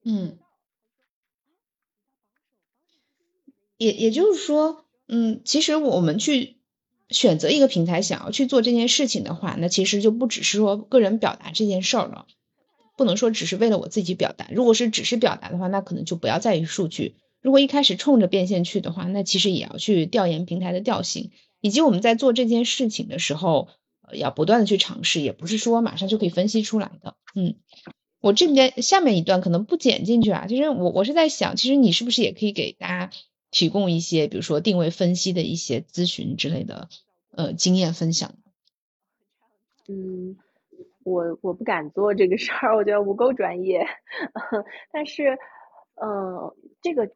[0.03, 0.37] 嗯，
[3.77, 6.57] 也也就是说，嗯，其实我们去
[7.07, 12.27] 选择一个平台，想要去做这件事情的话，那其实就不只是说个人表达这件事儿了，
[12.97, 14.45] 不能说只是为了我自己表达。
[14.51, 17.15] 如果是只是表达的话，那可能就不要在意数据。
[17.45, 21.29] 如果一开始冲着变现去的话，那其实也要去调研平台的调性，
[21.61, 23.67] 以及我们在做这件事情的时候，
[24.01, 27.15] 呃要不断的去尝试，也不是说马上就可以分析出来的。
[27.35, 27.57] 嗯，
[28.19, 33.11] 我这边下面一段可能不剪进去啊，其实我我是在想，其实你是不是也可以给大家
[33.51, 36.89] 提供一些，比如说定位分析的一些咨询之类的，
[37.29, 38.33] 呃，经验分享。
[39.87, 40.35] 嗯，
[41.03, 43.85] 我我不敢做这个事儿，我觉得不够专业，
[44.91, 45.37] 但是，
[45.93, 47.11] 呃，这个。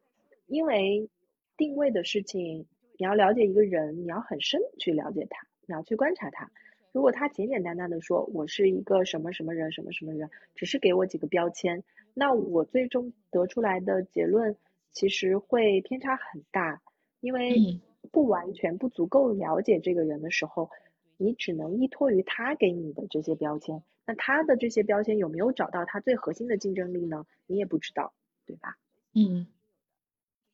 [0.50, 1.08] 因为
[1.56, 2.66] 定位的事情，
[2.98, 6.50] 你要了解一个人，你要很深去了解他，你要去观察他。
[6.92, 11.84] 如果他简简单单的说我是一个什么什么人，什么什么人，只是给我几个标签，
[12.14, 14.56] 那我最终得出来的结论
[14.90, 16.82] 其实会偏差很大。
[17.20, 17.80] 因为
[18.10, 20.68] 不完全不足够了解这个人的时候，
[21.16, 23.82] 你只能依托于他给你的这些标签。
[24.04, 27.24] 那他的这些标签有没有找到他最核心的竞争力呢？
[27.46, 28.12] 你也不知道，
[28.46, 28.76] 对吧？
[29.14, 29.46] 嗯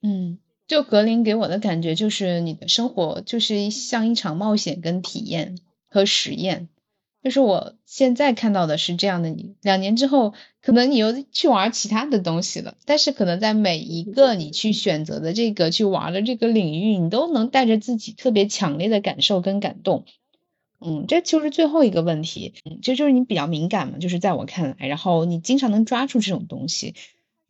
[0.07, 0.38] 嗯，
[0.68, 6.68] 就格林给我的感觉就是你的生活就是像一场冒险跟体验和实验。
[7.24, 10.32] 就是我现在看到的是这样的你，两年之后
[10.62, 20.04] 可能你又去玩其他的东西了，但是可能在每一个你去选择的这个去玩的这个领域，你都能带着自己特别强烈的感受跟感动。
[20.78, 26.94] 嗯，这就是最后一个问题，嗯，这就是你比较敏感嘛，就是在我看来，然后你经常能抓住这种东西，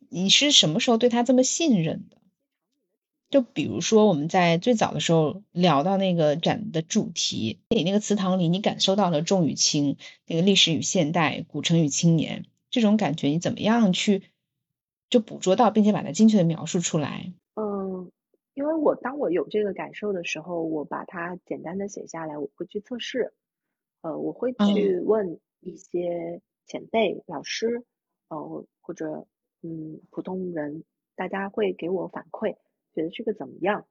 [0.09, 2.17] 你是什么时候对他这么信任的？
[3.29, 14.23] 就比如说我们在最早的时候聊到那个展的主题，你那个祠堂里，你感受到了重与轻，那个历史与现代，古城与青年这种感觉，你怎么样去
[15.09, 17.33] 就捕捉到，并且把它精确的描述出来？
[17.55, 18.11] 嗯。
[18.53, 23.31] 因为我当我有这个感受的时候，我把它简单的写下来，我会去测试，
[24.01, 27.83] 呃，我会去问一些前辈、老师，
[28.29, 29.27] 呃，或者
[29.61, 30.83] 嗯普通人，
[31.15, 32.55] 大家会给我反馈，
[32.97, 33.85] 觉得这个怎么样？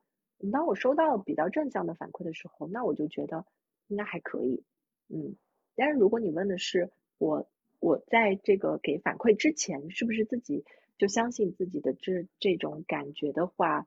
[0.53, 3.47] 当我收到比较正向的反馈的时候，那我就觉得
[3.87, 4.65] 应该还可以，
[5.09, 5.37] 嗯。
[5.77, 7.49] 但是如果你问的是我，
[7.79, 10.65] 我在这个给反馈之前，是不是自己
[10.99, 13.87] 就相信自己的这这种感觉的话？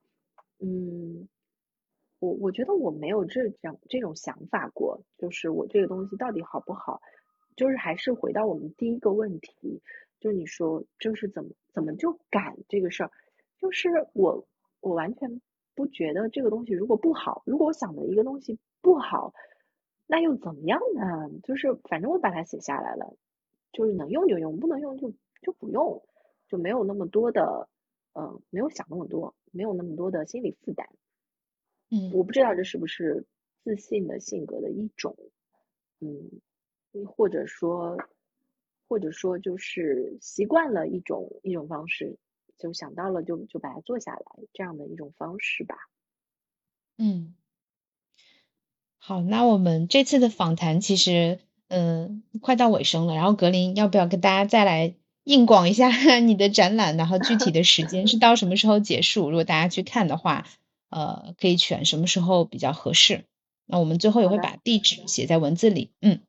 [0.59, 1.27] 嗯，
[2.19, 7.01] 我我觉得我没有这样这种想法过，就是我这个东西到底好不好，
[7.55, 9.81] 就是还是回到我们第一个问题，
[10.19, 13.11] 就是你说就是怎么怎么就敢这个事儿，
[13.57, 14.47] 就是我
[14.81, 15.41] 我完全
[15.75, 19.33] 不觉得这个东西如果不好，如果我想的一个东西不好，
[20.07, 21.29] 那又怎么样呢？
[21.43, 23.15] 就是反正我把它写下来了，
[23.71, 26.03] 就是能用就用，不能用就就不用，
[26.47, 27.69] 就没有那么多的。
[28.13, 30.89] 嗯，没有想那么多，没有那么多的心理负担。
[31.91, 33.23] 嗯，我不知道这是不是
[33.63, 35.15] 自信的性格的一种，
[36.01, 36.41] 嗯，
[37.05, 37.95] 或者说，
[38.87, 42.17] 或者说就是习惯了一种一种方式，
[42.59, 44.21] 就想到了就就把它做下来
[44.53, 45.75] 这样的一种方式吧。
[46.97, 47.33] 嗯，
[48.97, 51.39] 好，那我们这次的访谈其实
[51.69, 54.95] 嗯快到尾声了，然后格林要不要跟大家再来？
[55.25, 59.29] 硬广一下 你的展览，然后具体的时间是到什么时候结束？
[59.29, 60.47] 如果大家去看的话，
[60.89, 63.25] 呃，可以选什么时候比较合适。
[63.65, 65.91] 那我们最后也会把地址写在文字里。
[66.01, 66.21] 嗯，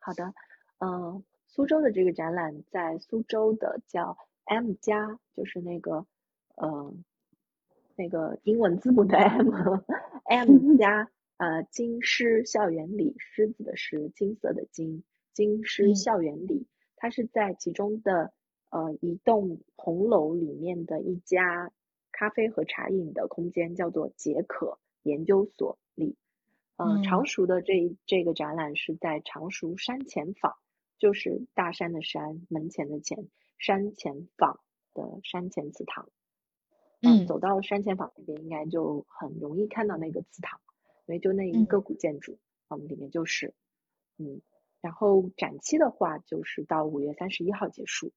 [0.00, 0.34] 好的。
[0.78, 4.18] 嗯，苏州的这个展览在苏州的叫
[4.48, 6.06] M 加，就是那个
[6.56, 6.92] 呃
[7.96, 16.66] 那个英文字母的 M，M 加呃金狮校园里，狮子的狮，金色的金，金狮校园里。
[16.96, 18.32] 它是在其中的
[18.70, 21.70] 呃一栋红楼里面的一家
[22.10, 26.16] 咖啡和茶饮的空间，叫做解渴研究所里。
[26.76, 30.54] 嗯，常熟的这这个展览是在常熟山前坊，
[30.98, 33.28] 就是大山的山，门前的前，
[33.58, 34.60] 山前坊
[34.94, 36.08] 的山前祠堂。
[37.00, 40.60] 嗯，走到山前坊那边，应该就很容易看到那个祠堂，
[41.06, 42.38] 因为就那一个古建筑，
[42.68, 43.54] 嗯，里面就是，
[44.16, 44.40] 嗯。
[44.80, 48.12] 然后展期的话就是到五月三十一号结束，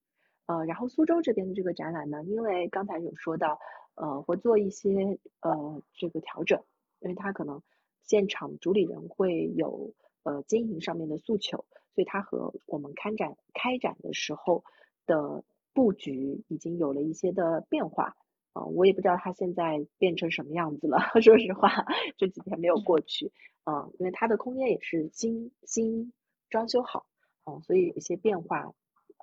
[0.46, 3.58] 呃，然后苏州这边的这个展览呢，因为刚才有说到，
[3.96, 6.62] 呃，会做一些呃这个调整，
[7.00, 7.62] 因为它可能
[8.04, 11.64] 现场主理人会有呃经营上面的诉求，
[11.94, 14.62] 所以它和我们开展开展的时候
[15.06, 18.16] 的布局已经有了一些的变化，
[18.52, 21.86] 啊，我也不知道它现在变成什么样子了， 说实话，
[22.16, 23.32] 这几天没有过去，
[23.64, 26.12] 嗯，因为它的空间也是新新。
[26.50, 27.06] 装修好，
[27.46, 28.74] 嗯，所以有一些变化，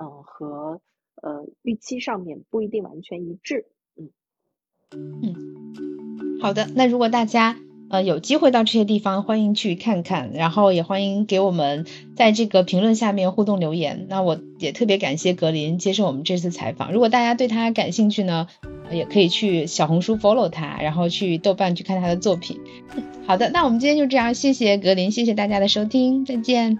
[0.01, 0.81] 嗯，和
[1.21, 4.09] 呃预期上面不一定完全一致，嗯
[4.89, 7.55] 嗯，好的，那如果大家
[7.89, 11.85] 呃有机会到这些地方，欢迎去看看，然后也欢迎给我们
[12.15, 14.05] 在这个评论下面互动留言。
[14.09, 16.91] 那我也特别感谢格林接受我们这次采访。
[16.91, 18.47] 如果大家对他感兴趣呢，
[18.91, 22.59] 也可以去小红书 follow 他，然后去豆瓣去看他的作品。
[23.25, 26.77] 好的，那我们今天就这样，谢谢格林，谢谢大家的收听，再见。